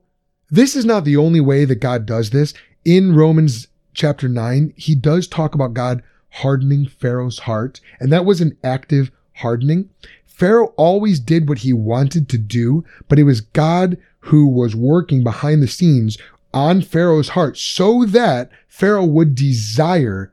[0.50, 2.54] this is not the only way that God does this.
[2.86, 8.42] In Romans chapter 9, he does talk about God hardening Pharaoh's heart, and that was
[8.42, 9.90] an active hardening.
[10.38, 15.24] Pharaoh always did what he wanted to do, but it was God who was working
[15.24, 16.16] behind the scenes
[16.54, 20.32] on Pharaoh's heart so that Pharaoh would desire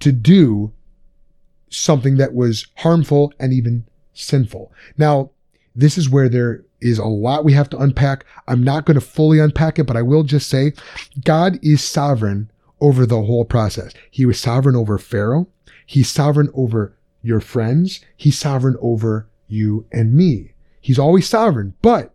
[0.00, 0.70] to do
[1.70, 4.70] something that was harmful and even sinful.
[4.98, 5.30] Now,
[5.74, 8.26] this is where there is a lot we have to unpack.
[8.48, 10.74] I'm not going to fully unpack it, but I will just say
[11.24, 12.50] God is sovereign
[12.82, 13.94] over the whole process.
[14.10, 15.48] He was sovereign over Pharaoh.
[15.86, 18.00] He's sovereign over your friends.
[18.14, 20.52] He's sovereign over you and me.
[20.80, 22.14] He's always sovereign, but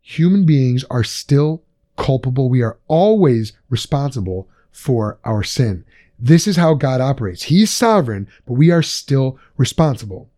[0.00, 1.62] human beings are still
[1.96, 2.48] culpable.
[2.48, 5.84] We are always responsible for our sin.
[6.18, 7.44] This is how God operates.
[7.44, 10.30] He's sovereign, but we are still responsible.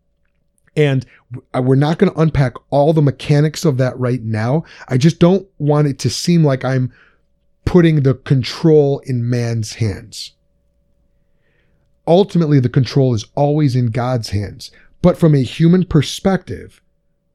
[0.75, 1.05] And
[1.53, 4.63] we're not going to unpack all the mechanics of that right now.
[4.87, 6.91] I just don't want it to seem like I'm
[7.65, 10.31] putting the control in man's hands.
[12.07, 14.71] Ultimately, the control is always in God's hands.
[15.03, 16.81] But from a human perspective,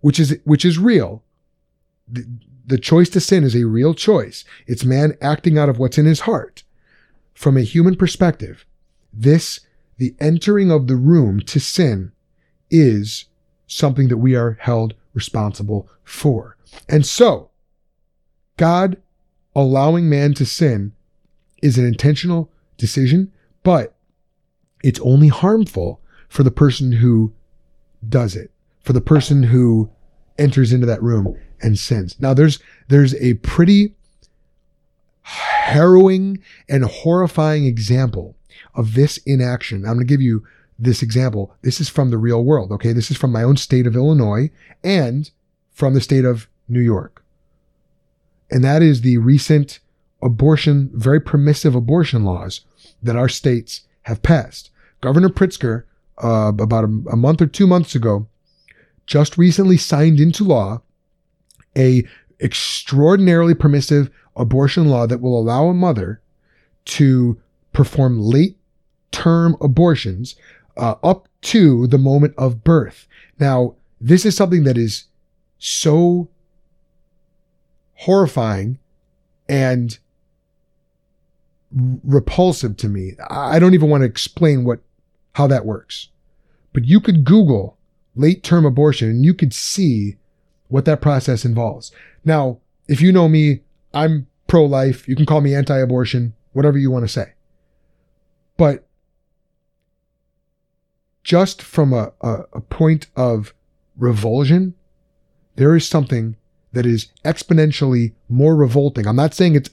[0.01, 1.23] which is, which is real,
[2.11, 2.27] the,
[2.67, 4.45] the choice to sin is a real choice.
[4.67, 6.65] It's man acting out of what's in his heart.
[7.35, 8.65] From a human perspective,
[9.13, 9.61] this,
[9.99, 12.11] the entering of the room to sin
[12.71, 13.27] is
[13.67, 16.57] something that we are held responsible for.
[16.89, 17.51] And so,
[18.57, 18.97] God
[19.55, 20.93] allowing man to sin
[21.63, 23.31] is an intentional decision,
[23.63, 23.95] but
[24.83, 26.01] it's only harmful
[26.31, 27.35] for the person who
[28.07, 28.51] does it,
[28.83, 29.91] for the person who
[30.39, 32.17] enters into that room and sins.
[32.21, 32.59] Now there's
[32.89, 33.95] there's a pretty
[35.23, 38.37] harrowing and horrifying example
[38.75, 39.85] of this in action.
[39.85, 40.45] I'm going to give you
[40.79, 41.55] this example.
[41.63, 42.73] This is from the real world.
[42.73, 42.93] Okay.
[42.93, 44.51] This is from my own state of Illinois
[44.83, 45.31] and
[45.73, 47.23] from the state of New York.
[48.51, 49.81] And that is the recent
[50.23, 52.63] abortion, very permissive abortion laws
[53.03, 54.71] that our states have passed.
[55.01, 55.85] Governor Pritzker,
[56.23, 58.27] uh, about a, a month or two months ago,
[59.07, 60.83] just recently signed into law
[61.77, 62.05] a
[62.41, 66.21] extraordinarily permissive abortion law that will allow a mother
[66.85, 67.41] to
[67.73, 68.57] perform late
[69.11, 70.37] term abortions
[70.77, 73.07] uh, up to the moment of birth.
[73.39, 75.05] Now, this is something that is
[75.59, 76.29] so
[77.95, 78.79] horrifying
[79.49, 79.99] and
[81.73, 83.13] repulsive to me.
[83.29, 84.81] I don't even want to explain what
[85.39, 86.09] how that works.
[86.73, 87.79] But you could Google
[88.17, 90.17] late term abortion and you could see
[90.67, 91.93] what that process involves.
[92.25, 93.61] Now, if you know me,
[93.95, 95.07] I'm pro life.
[95.07, 97.35] You can call me anti abortion, whatever you want to say.
[98.57, 98.89] But
[101.23, 103.55] just from a, a, a point of
[103.97, 104.75] revulsion,
[105.55, 106.35] there is something
[106.73, 109.07] that is exponentially more revolting.
[109.07, 109.71] I'm not saying it's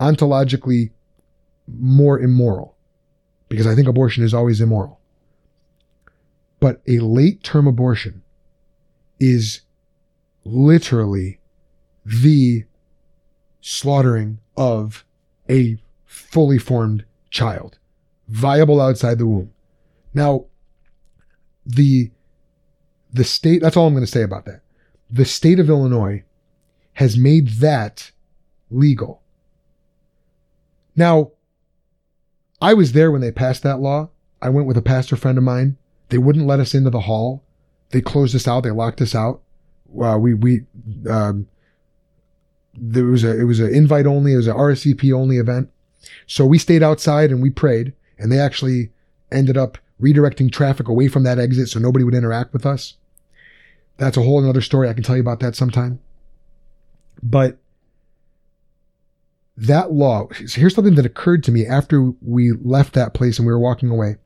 [0.00, 0.92] ontologically
[1.68, 2.76] more immoral,
[3.50, 4.98] because I think abortion is always immoral.
[6.60, 8.22] But a late term abortion
[9.18, 9.60] is
[10.44, 11.40] literally
[12.06, 12.64] the
[13.60, 15.04] slaughtering of
[15.50, 17.78] a fully formed child,
[18.28, 19.52] viable outside the womb.
[20.14, 20.46] Now,
[21.66, 22.10] the
[23.12, 24.62] the state that's all I'm going to say about that.
[25.10, 26.22] The state of Illinois
[26.94, 28.12] has made that
[28.70, 29.22] legal.
[30.94, 31.32] Now,
[32.60, 34.10] I was there when they passed that law.
[34.42, 35.76] I went with a pastor friend of mine.
[36.08, 37.42] They wouldn't let us into the hall.
[37.90, 38.62] They closed us out.
[38.62, 39.40] They locked us out.
[40.00, 40.64] Uh, we we
[41.08, 41.48] um,
[42.74, 44.34] there was a it was an invite only.
[44.34, 45.70] It was an RSVP only event.
[46.26, 47.92] So we stayed outside and we prayed.
[48.18, 48.90] And they actually
[49.32, 52.96] ended up redirecting traffic away from that exit so nobody would interact with us.
[53.96, 54.88] That's a whole another story.
[54.88, 56.00] I can tell you about that sometime.
[57.22, 57.58] But
[59.60, 63.52] that law, here's something that occurred to me after we left that place and we
[63.52, 64.16] were walking away.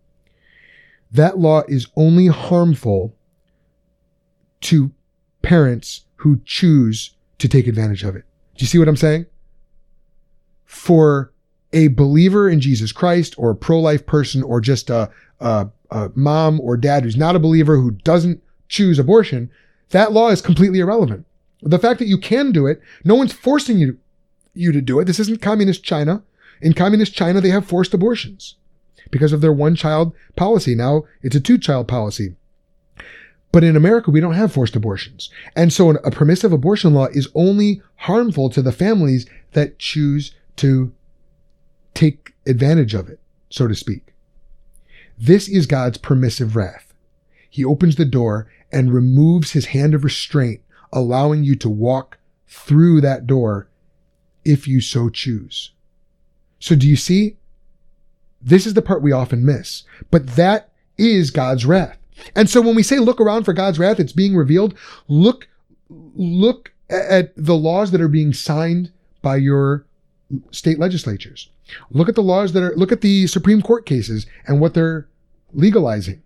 [1.11, 3.17] That law is only harmful
[4.63, 4.93] to
[5.43, 8.25] parents who choose to take advantage of it.
[8.57, 9.27] Do you see what I'm saying?
[10.65, 11.33] For
[11.73, 15.11] a believer in Jesus Christ or a pro life person or just a,
[15.41, 19.51] a, a, mom or dad who's not a believer who doesn't choose abortion,
[19.91, 21.27] that law is completely irrelevant.
[21.61, 23.99] The fact that you can do it, no one's forcing you,
[24.55, 25.05] you to do it.
[25.05, 26.23] This isn't communist China.
[26.61, 28.57] In communist China, they have forced abortions
[29.11, 30.75] because of their one child policy.
[30.75, 32.37] Now it's a two child policy.
[33.53, 35.31] But in America, we don't have forced abortions.
[35.55, 40.93] And so a permissive abortion law is only harmful to the families that choose to
[41.95, 44.13] take advantage of it, so to speak.
[45.17, 46.93] This is God's permissive wrath.
[47.49, 50.61] He opens the door and removes his hand of restraint,
[50.93, 53.69] allowing you to walk through that door
[54.45, 55.73] if you so choose.
[56.59, 57.37] So do you see?
[58.41, 61.99] This is the part we often miss, but that is God's wrath.
[62.37, 64.75] And so when we say look around for God's wrath, it's being revealed.
[65.09, 65.49] Look,
[65.89, 68.93] look at the laws that are being signed
[69.23, 69.87] by your
[70.51, 71.51] state legislatures.
[71.91, 75.09] Look at the laws that are, look at the Supreme Court cases and what they're
[75.53, 76.23] legalizing.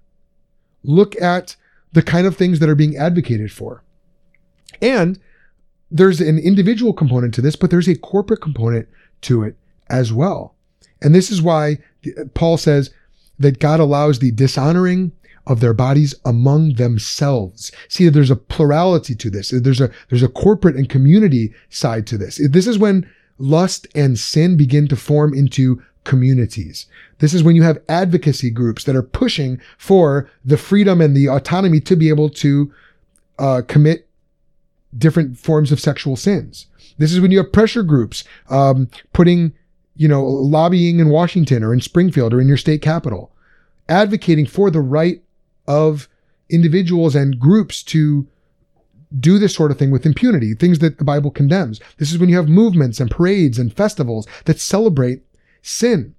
[0.83, 1.57] Look at
[1.93, 3.83] the kind of things that are being advocated for.
[4.83, 5.19] And
[5.91, 8.89] there's an individual component to this, but there's a corporate component
[9.23, 9.57] to it
[9.89, 10.55] as well.
[11.01, 11.79] And this is why
[12.35, 12.91] Paul says
[13.39, 15.13] that God allows the dishonoring
[15.47, 17.73] of their bodies among themselves.
[17.89, 19.51] See, there's a plurality to this.
[19.51, 22.41] There's a, there's a corporate and community side to this.
[22.51, 23.09] This is when
[23.39, 26.87] lust and sin begin to form into communities.
[27.19, 31.29] This is when you have advocacy groups that are pushing for the freedom and the
[31.29, 32.73] autonomy to be able to
[33.39, 34.08] uh, commit
[34.97, 36.67] different forms of sexual sins.
[36.99, 39.53] This is when you have pressure groups um, putting,
[39.95, 43.33] you know, lobbying in Washington or in Springfield or in your state capital,
[43.89, 45.23] advocating for the right
[45.67, 46.09] of
[46.49, 48.27] individuals and groups to
[49.19, 51.81] do this sort of thing with impunity, things that the Bible condemns.
[51.99, 55.23] This is when you have movements and parades and festivals that celebrate
[55.63, 56.15] sin.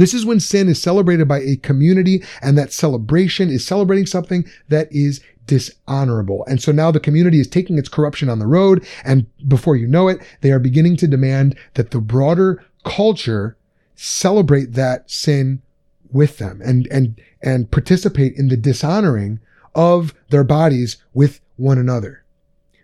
[0.00, 4.44] This is when sin is celebrated by a community and that celebration is celebrating something
[4.68, 6.44] that is dishonorable.
[6.46, 8.86] And so now the community is taking its corruption on the road.
[9.04, 13.56] And before you know it, they are beginning to demand that the broader culture
[13.94, 15.62] celebrate that sin
[16.10, 19.40] with them and, and, and participate in the dishonoring
[19.74, 22.24] of their bodies with one another.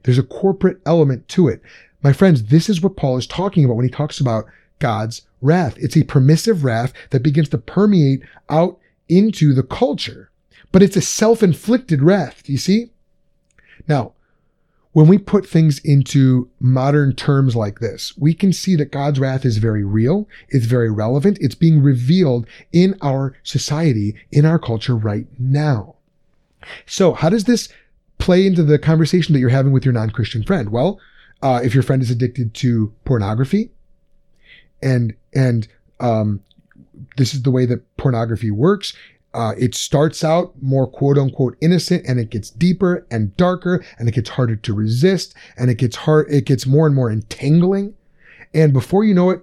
[0.04, 1.62] There's a corporate element to it.
[2.02, 4.44] My friends, this is what Paul is talking about when he talks about
[4.82, 5.76] God's wrath.
[5.78, 8.78] It's a permissive wrath that begins to permeate out
[9.08, 10.30] into the culture,
[10.72, 12.42] but it's a self-inflicted wrath.
[12.44, 12.90] Do you see?
[13.86, 14.14] Now,
[14.90, 19.44] when we put things into modern terms like this, we can see that God's wrath
[19.44, 20.28] is very real.
[20.48, 21.38] It's very relevant.
[21.40, 25.94] It's being revealed in our society, in our culture right now.
[26.86, 27.68] So how does this
[28.18, 30.70] play into the conversation that you're having with your non-Christian friend?
[30.70, 31.00] Well,
[31.40, 33.70] uh, if your friend is addicted to pornography
[34.82, 35.68] and, and,
[36.00, 36.42] um,
[37.16, 38.94] this is the way that pornography works.
[39.34, 44.08] Uh, it starts out more quote unquote innocent and it gets deeper and darker and
[44.08, 47.94] it gets harder to resist and it gets hard, it gets more and more entangling.
[48.52, 49.42] And before you know it,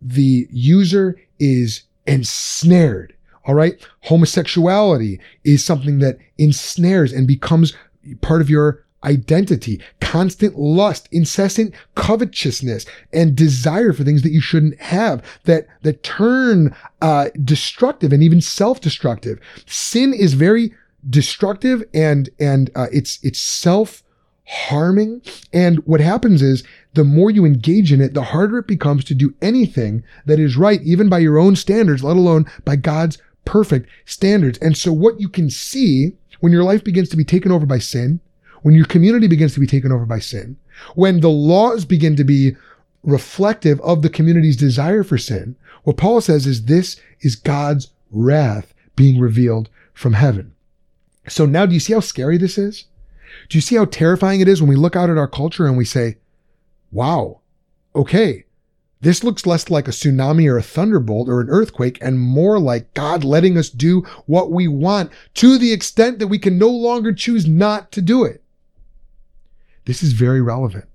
[0.00, 3.14] the user is ensnared
[3.46, 3.74] all right.
[4.04, 7.74] Homosexuality is something that ensnares and becomes
[8.22, 14.80] part of your identity, constant lust, incessant covetousness, and desire for things that you shouldn't
[14.80, 19.38] have that, that turn, uh, destructive and even self-destructive.
[19.66, 20.72] Sin is very
[21.08, 24.02] destructive and, and, uh, it's, it's self
[24.46, 25.22] harming.
[25.52, 29.14] And what happens is the more you engage in it, the harder it becomes to
[29.14, 33.88] do anything that is right, even by your own standards, let alone by God's perfect
[34.04, 34.58] standards.
[34.58, 37.78] And so what you can see when your life begins to be taken over by
[37.78, 38.20] sin,
[38.64, 40.56] when your community begins to be taken over by sin,
[40.94, 42.56] when the laws begin to be
[43.02, 48.72] reflective of the community's desire for sin, what Paul says is this is God's wrath
[48.96, 50.54] being revealed from heaven.
[51.28, 52.86] So now do you see how scary this is?
[53.50, 55.76] Do you see how terrifying it is when we look out at our culture and
[55.76, 56.16] we say,
[56.90, 57.40] wow,
[57.94, 58.46] okay,
[59.02, 62.94] this looks less like a tsunami or a thunderbolt or an earthquake and more like
[62.94, 67.12] God letting us do what we want to the extent that we can no longer
[67.12, 68.40] choose not to do it.
[69.84, 70.86] This is very relevant.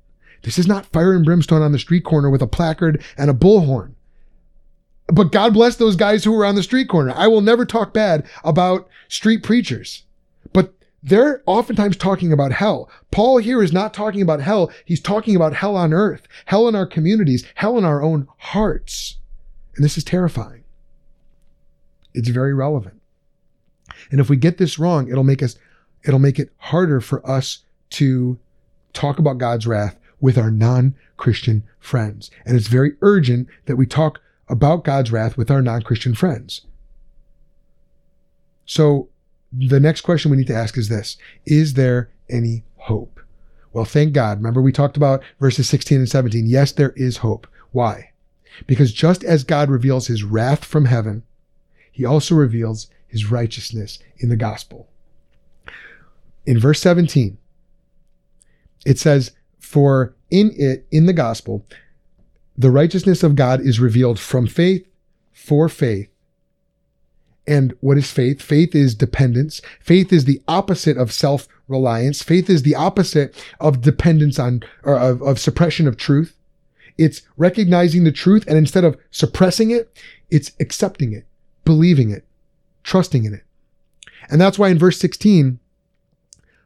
[0.44, 3.34] This is not fire and brimstone on the street corner with a placard and a
[3.34, 3.94] bullhorn.
[5.08, 7.12] But God bless those guys who were on the street corner.
[7.16, 10.04] I will never talk bad about street preachers.
[10.54, 12.90] But they're oftentimes talking about hell.
[13.12, 14.72] Paul here is not talking about hell.
[14.86, 19.18] He's talking about hell on earth, hell in our communities, hell in our own hearts.
[19.76, 20.64] And this is terrifying.
[22.14, 23.02] It's very relevant.
[24.12, 25.58] And if we get this wrong, it'll make us,
[26.06, 27.60] it'll make it harder for us
[27.92, 28.38] to
[28.94, 32.30] talk about God's wrath with our non Christian friends.
[32.46, 36.62] And it's very urgent that we talk about God's wrath with our non Christian friends.
[38.66, 39.10] So
[39.52, 43.20] the next question we need to ask is this Is there any hope?
[43.74, 44.40] Well, thank God.
[44.40, 46.48] Remember, we talked about verses 16 and 17.
[46.48, 47.48] Yes, there is hope.
[47.72, 48.12] Why?
[48.66, 51.24] Because just as God reveals his wrath from heaven,
[51.92, 54.90] he also reveals his righteousness in the gospel.
[56.46, 57.38] In verse 17,
[58.86, 61.66] it says, For in it, in the gospel,
[62.58, 64.86] the righteousness of God is revealed from faith
[65.32, 66.10] for faith.
[67.48, 68.42] And what is faith?
[68.42, 69.62] Faith is dependence.
[69.80, 72.22] Faith is the opposite of self reliance.
[72.22, 76.36] Faith is the opposite of dependence on, or of, of suppression of truth.
[76.98, 79.98] It's recognizing the truth and instead of suppressing it,
[80.30, 81.26] it's accepting it,
[81.64, 82.26] believing it,
[82.84, 83.44] trusting in it.
[84.30, 85.60] And that's why in verse 16,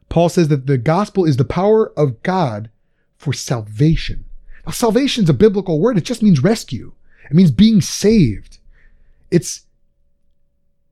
[0.08, 2.70] Paul says that the gospel is the power of God
[3.16, 4.24] for salvation.
[4.66, 5.98] Now, salvation is a biblical word.
[5.98, 6.92] It just means rescue.
[7.30, 8.58] It means being saved.
[9.30, 9.66] It's,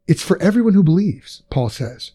[0.06, 2.12] it's for everyone who believes, Paul says.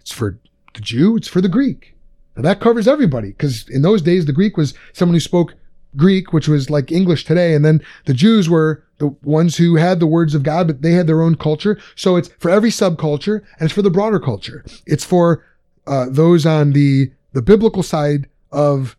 [0.00, 0.38] It's for
[0.74, 1.94] the Jew, it's for the Greek.
[2.36, 5.54] Now that covers everybody because in those days, the Greek was someone who spoke
[5.96, 7.54] Greek, which was like English today.
[7.54, 10.92] And then the Jews were the ones who had the words of God, but they
[10.92, 11.78] had their own culture.
[11.96, 14.64] So it's for every subculture and it's for the broader culture.
[14.86, 15.44] It's for
[15.90, 18.96] uh, those on the, the biblical side of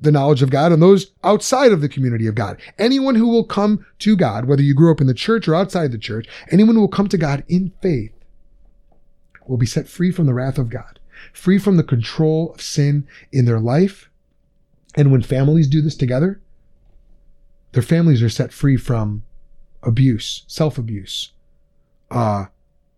[0.00, 2.58] the knowledge of God and those outside of the community of God.
[2.78, 5.92] Anyone who will come to God, whether you grew up in the church or outside
[5.92, 8.12] the church, anyone who will come to God in faith
[9.46, 10.98] will be set free from the wrath of God,
[11.34, 14.08] free from the control of sin in their life.
[14.94, 16.40] And when families do this together,
[17.72, 19.22] their families are set free from
[19.82, 21.32] abuse, self abuse,
[22.10, 22.46] uh,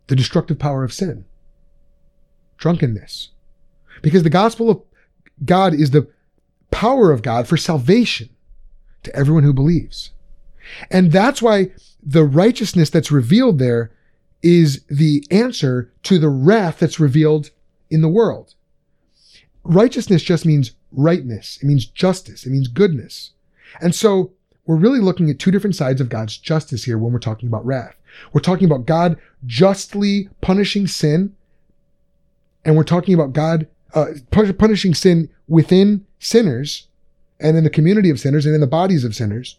[0.07, 1.24] the destructive power of sin,
[2.59, 3.31] drunkenness.
[4.03, 4.83] Because the gospel of
[5.45, 6.09] God is the
[6.71, 8.29] power of God for salvation
[9.03, 10.11] to everyone who believes.
[10.91, 11.71] And that's why
[12.03, 13.93] the righteousness that's revealed there
[14.43, 17.51] is the answer to the wrath that's revealed
[17.91, 18.55] in the world.
[19.65, 21.59] Righteousness just means rightness.
[21.63, 22.47] It means justice.
[22.47, 23.33] It means goodness.
[23.81, 24.33] And so
[24.67, 27.65] we're really looking at two different sides of God's justice here when we're talking about
[27.65, 27.97] wrath.
[28.33, 31.36] We're talking about God justly punishing sin,
[32.67, 36.89] and we're talking about God uh, punishing sin within sinners
[37.39, 39.57] and in the community of sinners and in the bodies of sinners.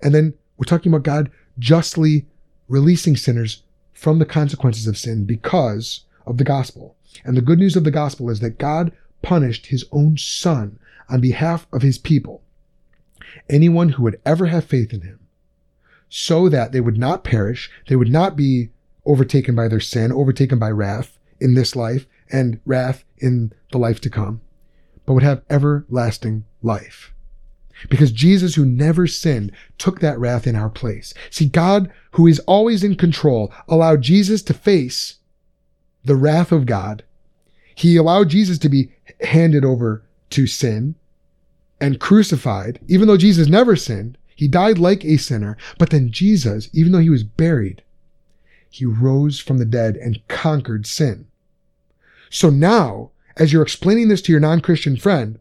[0.00, 2.24] And then we're talking about God justly
[2.68, 6.96] releasing sinners from the consequences of sin because of the gospel.
[7.24, 8.92] And the good news of the gospel is that God
[9.22, 10.78] punished his own son
[11.08, 12.42] on behalf of his people,
[13.50, 15.18] anyone who would ever have faith in him,
[16.08, 18.68] so that they would not perish, they would not be
[19.04, 24.00] overtaken by their sin, overtaken by wrath in this life, and wrath in the life
[24.02, 24.40] to come,
[25.04, 27.12] but would have everlasting life.
[27.88, 31.12] Because Jesus, who never sinned, took that wrath in our place.
[31.30, 35.16] See, God, who is always in control, allowed Jesus to face
[36.04, 37.04] the wrath of God.
[37.74, 40.94] He allowed Jesus to be handed over to sin
[41.80, 44.16] and crucified, even though Jesus never sinned.
[44.34, 45.56] He died like a sinner.
[45.78, 47.82] But then Jesus, even though he was buried,
[48.70, 51.26] he rose from the dead and conquered sin.
[52.30, 55.38] So now, as you're explaining this to your non-Christian friend,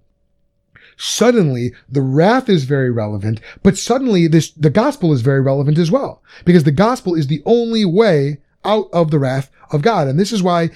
[0.97, 5.91] suddenly the wrath is very relevant, but suddenly this, the gospel is very relevant as
[5.91, 10.07] well, because the gospel is the only way out of the wrath of God.
[10.07, 10.69] And this is why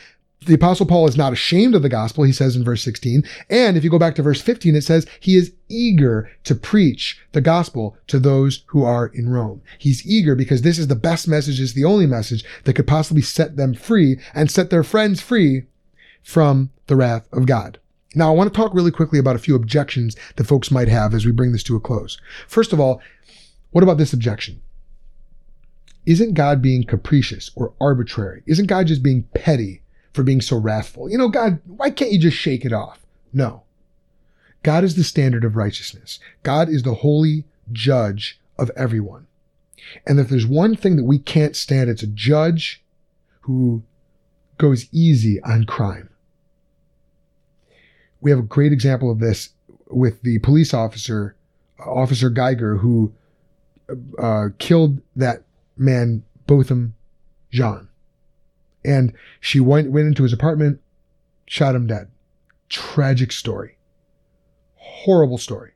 [0.46, 3.24] the apostle Paul is not ashamed of the gospel, he says in verse 16.
[3.50, 7.20] And if you go back to verse 15, it says he is eager to preach
[7.34, 9.62] the gospel to those who are in Rome.
[9.78, 13.22] He's eager because this is the best message, is the only message that could possibly
[13.22, 15.64] set them free and set their friends free
[16.24, 17.80] from the wrath of God.
[18.16, 21.14] Now, I want to talk really quickly about a few objections that folks might have
[21.14, 22.20] as we bring this to a close.
[22.48, 23.02] First of all,
[23.72, 24.62] what about this objection?
[26.06, 28.42] Isn't God being capricious or arbitrary?
[28.48, 31.10] Isn't God just being petty for being so wrathful?
[31.10, 33.06] You know, God, why can't you just shake it off?
[33.32, 33.64] No.
[34.64, 36.20] God is the standard of righteousness.
[36.42, 39.28] God is the holy judge of everyone.
[40.06, 42.84] And if there's one thing that we can't stand, it's a judge
[43.42, 43.84] who
[44.60, 46.10] goes easy on crime.
[48.22, 49.50] We have a great example of this
[49.88, 51.36] with the police officer,
[51.84, 53.12] Officer Guyger, who
[54.20, 55.44] uh, killed that
[55.76, 56.94] man, Botham
[57.50, 57.88] Jean.
[58.86, 60.80] And she went, went into his apartment,
[61.48, 62.10] shot him dead.
[62.68, 63.78] Tragic story.
[64.76, 65.72] Horrible story.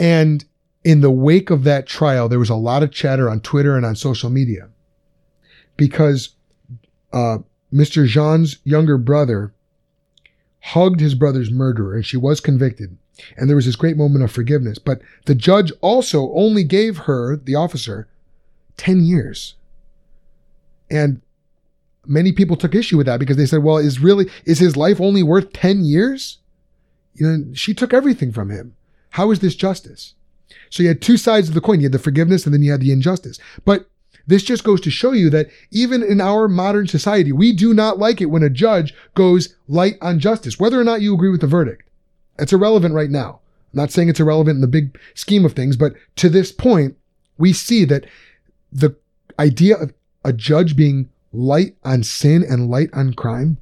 [0.00, 0.44] And
[0.82, 3.86] in the wake of that trial, there was a lot of chatter on Twitter and
[3.86, 4.71] on social media
[5.76, 6.30] because
[7.12, 7.38] uh,
[7.72, 8.06] Mr.
[8.06, 9.54] Jean's younger brother
[10.60, 12.96] hugged his brother's murderer and she was convicted.
[13.36, 14.78] And there was this great moment of forgiveness.
[14.78, 18.08] But the judge also only gave her, the officer,
[18.76, 19.54] 10 years.
[20.90, 21.20] And
[22.06, 25.00] many people took issue with that because they said, well, is really, is his life
[25.00, 26.38] only worth 10 years?
[27.14, 28.74] You know, she took everything from him.
[29.10, 30.14] How is this justice?
[30.70, 31.80] So you had two sides of the coin.
[31.80, 33.38] You had the forgiveness and then you had the injustice.
[33.64, 33.86] But
[34.26, 37.98] this just goes to show you that even in our modern society, we do not
[37.98, 41.40] like it when a judge goes light on justice, whether or not you agree with
[41.40, 41.88] the verdict.
[42.38, 43.40] It's irrelevant right now.
[43.72, 46.96] I'm not saying it's irrelevant in the big scheme of things, but to this point,
[47.38, 48.06] we see that
[48.70, 48.96] the
[49.38, 49.92] idea of
[50.24, 53.58] a judge being light on sin and light on crime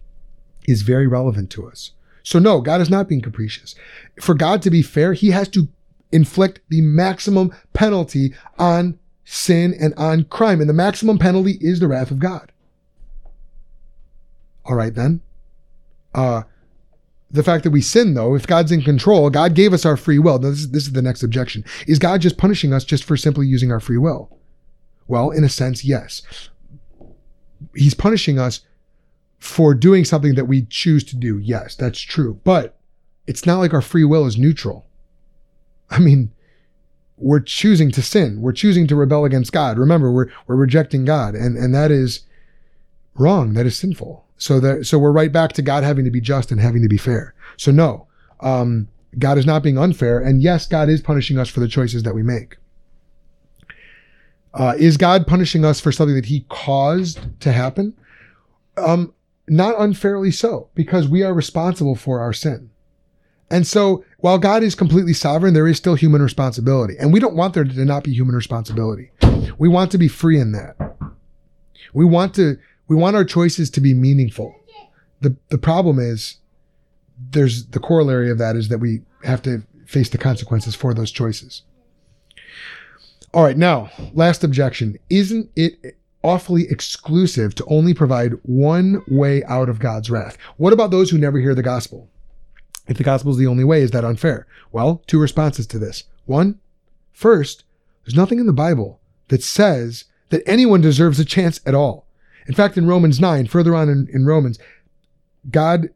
[0.66, 1.92] is very relevant to us.
[2.22, 3.74] So no, God is not being capricious.
[4.20, 5.68] For God to be fair, he has to
[6.12, 8.98] inflict the maximum penalty on
[9.32, 10.60] sin and on crime.
[10.60, 12.50] And the maximum penalty is the wrath of God.
[14.64, 15.20] All right, then.
[16.12, 16.42] Uh,
[17.30, 20.18] the fact that we sin, though, if God's in control, God gave us our free
[20.18, 20.40] will.
[20.40, 21.64] Now, this is, this is the next objection.
[21.86, 24.36] Is God just punishing us just for simply using our free will?
[25.06, 26.22] Well, in a sense, yes.
[27.74, 28.62] He's punishing us
[29.38, 31.38] for doing something that we choose to do.
[31.38, 32.40] Yes, that's true.
[32.42, 32.76] But
[33.28, 34.86] it's not like our free will is neutral.
[35.88, 36.32] I mean,
[37.20, 38.40] we're choosing to sin.
[38.40, 39.78] We're choosing to rebel against God.
[39.78, 42.20] Remember, we're, we're rejecting God and, and that is
[43.14, 43.54] wrong.
[43.54, 44.24] That is sinful.
[44.36, 46.88] So that, so we're right back to God having to be just and having to
[46.88, 47.34] be fair.
[47.56, 48.06] So no,
[48.40, 50.18] um, God is not being unfair.
[50.18, 52.56] And yes, God is punishing us for the choices that we make.
[54.54, 57.94] Uh, is God punishing us for something that he caused to happen?
[58.76, 59.14] Um,
[59.48, 62.69] not unfairly so, because we are responsible for our sin.
[63.50, 66.94] And so while God is completely sovereign, there is still human responsibility.
[66.98, 69.10] And we don't want there to not be human responsibility.
[69.58, 70.76] We want to be free in that.
[71.92, 74.54] We want to, we want our choices to be meaningful.
[75.20, 76.36] The, the problem is
[77.30, 81.10] there's the corollary of that is that we have to face the consequences for those
[81.10, 81.62] choices.
[83.34, 83.56] All right.
[83.56, 84.98] Now, last objection.
[85.08, 90.36] Isn't it awfully exclusive to only provide one way out of God's wrath?
[90.56, 92.08] What about those who never hear the gospel?
[92.86, 94.46] If the gospel is the only way, is that unfair?
[94.72, 96.04] Well, two responses to this.
[96.26, 96.58] One,
[97.12, 97.64] first,
[98.04, 102.06] there's nothing in the Bible that says that anyone deserves a chance at all.
[102.46, 104.58] In fact, in Romans 9, further on in, in Romans,
[105.50, 105.90] God,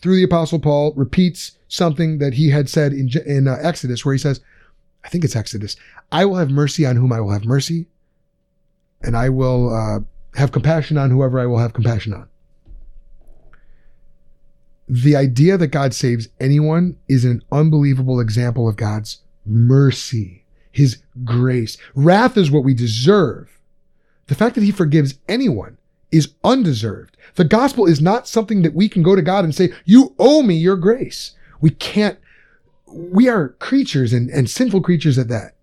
[0.00, 4.14] through the apostle Paul, repeats something that he had said in, in uh, Exodus, where
[4.14, 4.40] he says,
[5.04, 5.76] I think it's Exodus,
[6.12, 7.86] I will have mercy on whom I will have mercy,
[9.02, 10.00] and I will uh,
[10.38, 12.28] have compassion on whoever I will have compassion on
[14.90, 21.78] the idea that God saves anyone is an unbelievable example of God's mercy, his grace.
[21.94, 23.60] Wrath is what we deserve.
[24.26, 25.78] The fact that he forgives anyone
[26.10, 27.16] is undeserved.
[27.36, 30.42] The gospel is not something that we can go to God and say, you owe
[30.42, 31.36] me your grace.
[31.60, 32.18] We can't,
[32.88, 35.54] we are creatures and, and sinful creatures at that.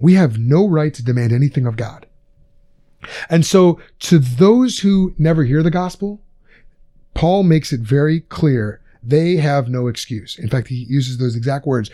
[0.00, 2.06] We have no right to demand anything of God.
[3.30, 6.20] And so to those who never hear the gospel,
[7.16, 10.38] Paul makes it very clear they have no excuse.
[10.38, 11.90] In fact, he uses those exact words.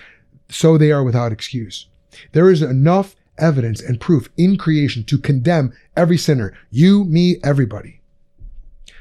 [0.48, 1.86] So they are without excuse.
[2.32, 6.52] There is enough evidence and proof in creation to condemn every sinner.
[6.70, 8.00] You, me, everybody.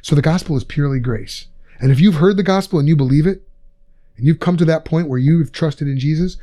[0.03, 1.47] So the gospel is purely grace.
[1.79, 3.41] And if you've heard the gospel and you believe it,
[4.15, 6.37] and you've come to that point where you've trusted in Jesus,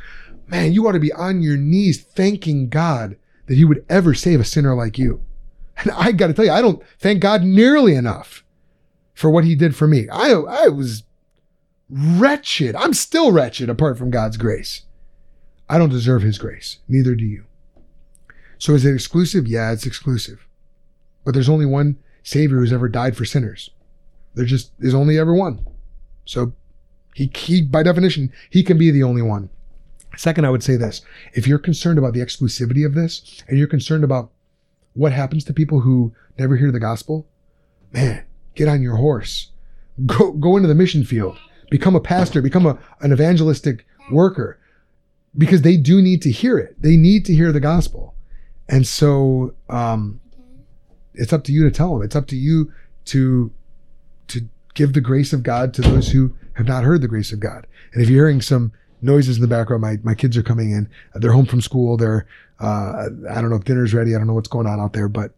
[0.48, 3.16] man, you ought to be on your knees thanking God
[3.46, 5.22] that he would ever save a sinner like you.
[5.76, 8.42] And I got to tell you, I don't thank God nearly enough
[9.18, 10.08] for what he did for me.
[10.10, 11.02] I, I was
[11.90, 12.76] wretched.
[12.76, 14.82] I'm still wretched apart from God's grace.
[15.68, 16.78] I don't deserve his grace.
[16.86, 17.44] Neither do you.
[18.58, 19.48] So is it exclusive?
[19.48, 20.46] Yeah, it's exclusive.
[21.24, 23.70] But there's only one Savior who's ever died for sinners.
[24.34, 25.66] There just is only ever one.
[26.24, 26.52] So
[27.12, 29.50] he, he, by definition, he can be the only one.
[30.16, 31.02] Second, I would say this.
[31.34, 34.30] If you're concerned about the exclusivity of this and you're concerned about
[34.94, 37.26] what happens to people who never hear the gospel,
[37.92, 38.24] man,
[38.58, 39.52] get on your horse,
[40.04, 41.38] go, go into the mission field,
[41.70, 44.58] become a pastor, become a, an evangelistic worker
[45.36, 46.74] because they do need to hear it.
[46.82, 48.14] They need to hear the gospel.
[48.68, 50.20] And so, um,
[51.14, 52.02] it's up to you to tell them.
[52.02, 52.72] It's up to you
[53.06, 53.50] to,
[54.28, 57.40] to give the grace of God to those who have not heard the grace of
[57.40, 57.66] God.
[57.92, 60.88] And if you're hearing some noises in the background, my, my kids are coming in.
[61.14, 61.96] They're home from school.
[61.96, 62.26] They're,
[62.60, 64.14] uh, I don't know if dinner's ready.
[64.14, 65.32] I don't know what's going on out there, but,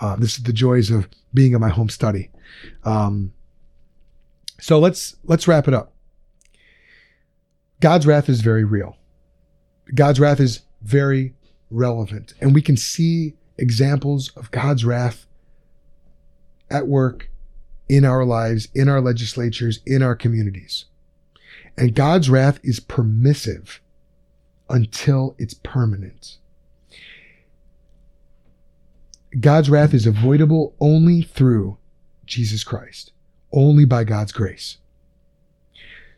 [0.00, 2.30] uh, this is the joys of being in my home study.
[2.84, 3.32] Um,
[4.60, 5.92] so let's let's wrap it up.
[7.80, 8.96] God's wrath is very real.
[9.94, 11.34] God's wrath is very
[11.70, 15.26] relevant, and we can see examples of God's wrath
[16.70, 17.30] at work
[17.88, 20.86] in our lives, in our legislatures, in our communities.
[21.76, 23.80] And God's wrath is permissive
[24.68, 26.37] until it's permanent.
[29.40, 31.76] God's wrath is avoidable only through
[32.24, 33.12] Jesus Christ,
[33.52, 34.78] only by God's grace.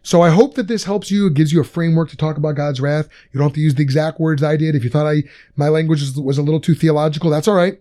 [0.02, 1.26] So I hope that this helps you.
[1.26, 3.08] It gives you a framework to talk about God's wrath.
[3.32, 4.74] You don't have to use the exact words I did.
[4.74, 5.24] If you thought I
[5.56, 7.80] my language was, a little too theological, that's all right.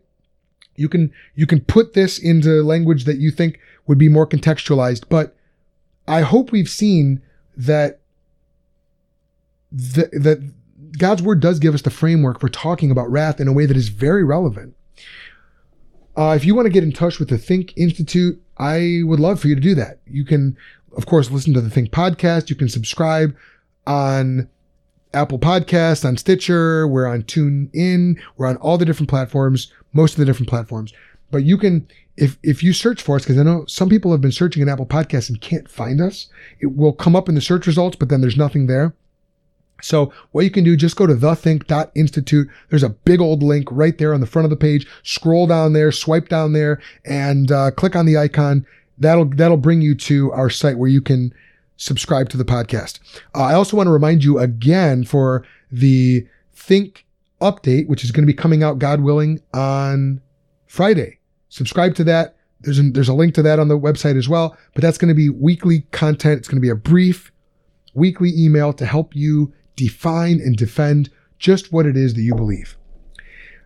[0.76, 5.06] You can you can put this into language that you think would be more contextualized.
[5.08, 5.36] But
[6.08, 7.22] I hope we've seen
[7.56, 8.00] that
[9.72, 10.54] the, that
[10.98, 13.78] God's word does give us the framework for talking about wrath in a way that
[13.78, 14.76] is very relevant.
[16.20, 19.40] Uh, if you want to get in touch with the Think Institute, I would love
[19.40, 20.00] for you to do that.
[20.06, 20.58] You can
[20.96, 22.50] of course, listen to the Think podcast.
[22.50, 23.36] You can subscribe
[23.88, 24.50] on
[25.14, 26.88] Apple Podcasts, on Stitcher.
[26.88, 28.20] We're on TuneIn.
[28.38, 30.94] We're on all the different platforms, most of the different platforms.
[31.32, 34.22] But you can, if if you search for us, because I know some people have
[34.22, 36.28] been searching in Apple Podcasts and can't find us,
[36.60, 38.94] it will come up in the search results, but then there's nothing there.
[39.82, 42.50] So what you can do, just go to thethink.institute.
[42.70, 44.88] There's a big old link right there on the front of the page.
[45.04, 48.66] Scroll down there, swipe down there, and uh, click on the icon
[49.00, 51.34] that'll that'll bring you to our site where you can
[51.78, 53.00] subscribe to the podcast.
[53.34, 57.06] Uh, I also want to remind you again for the Think
[57.42, 60.22] update, which is going to be coming out, God willing, on
[60.68, 61.20] Friday.
[61.48, 62.36] Subscribe to that.
[62.62, 64.58] There's a, there's a link to that on the website as well.
[64.74, 66.38] But that's going to be weekly content.
[66.38, 67.32] It's going to be a brief
[67.94, 72.78] weekly email to help you define and defend just what it is that you believe.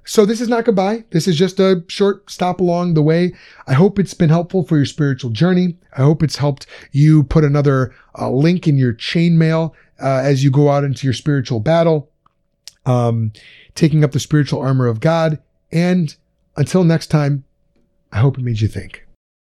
[0.05, 1.05] So this is not goodbye.
[1.11, 3.34] This is just a short stop along the way.
[3.68, 5.78] I hope it's been helpful for your spiritual journey.
[5.97, 10.51] I hope it's helped you put another uh, link in your chainmail uh, as you
[10.51, 12.11] go out into your spiritual battle,
[12.86, 13.32] um,
[13.76, 15.39] taking up the spiritual armor of God.
[15.72, 16.14] And
[16.57, 17.45] until next time,
[18.11, 19.07] I hope it made you think.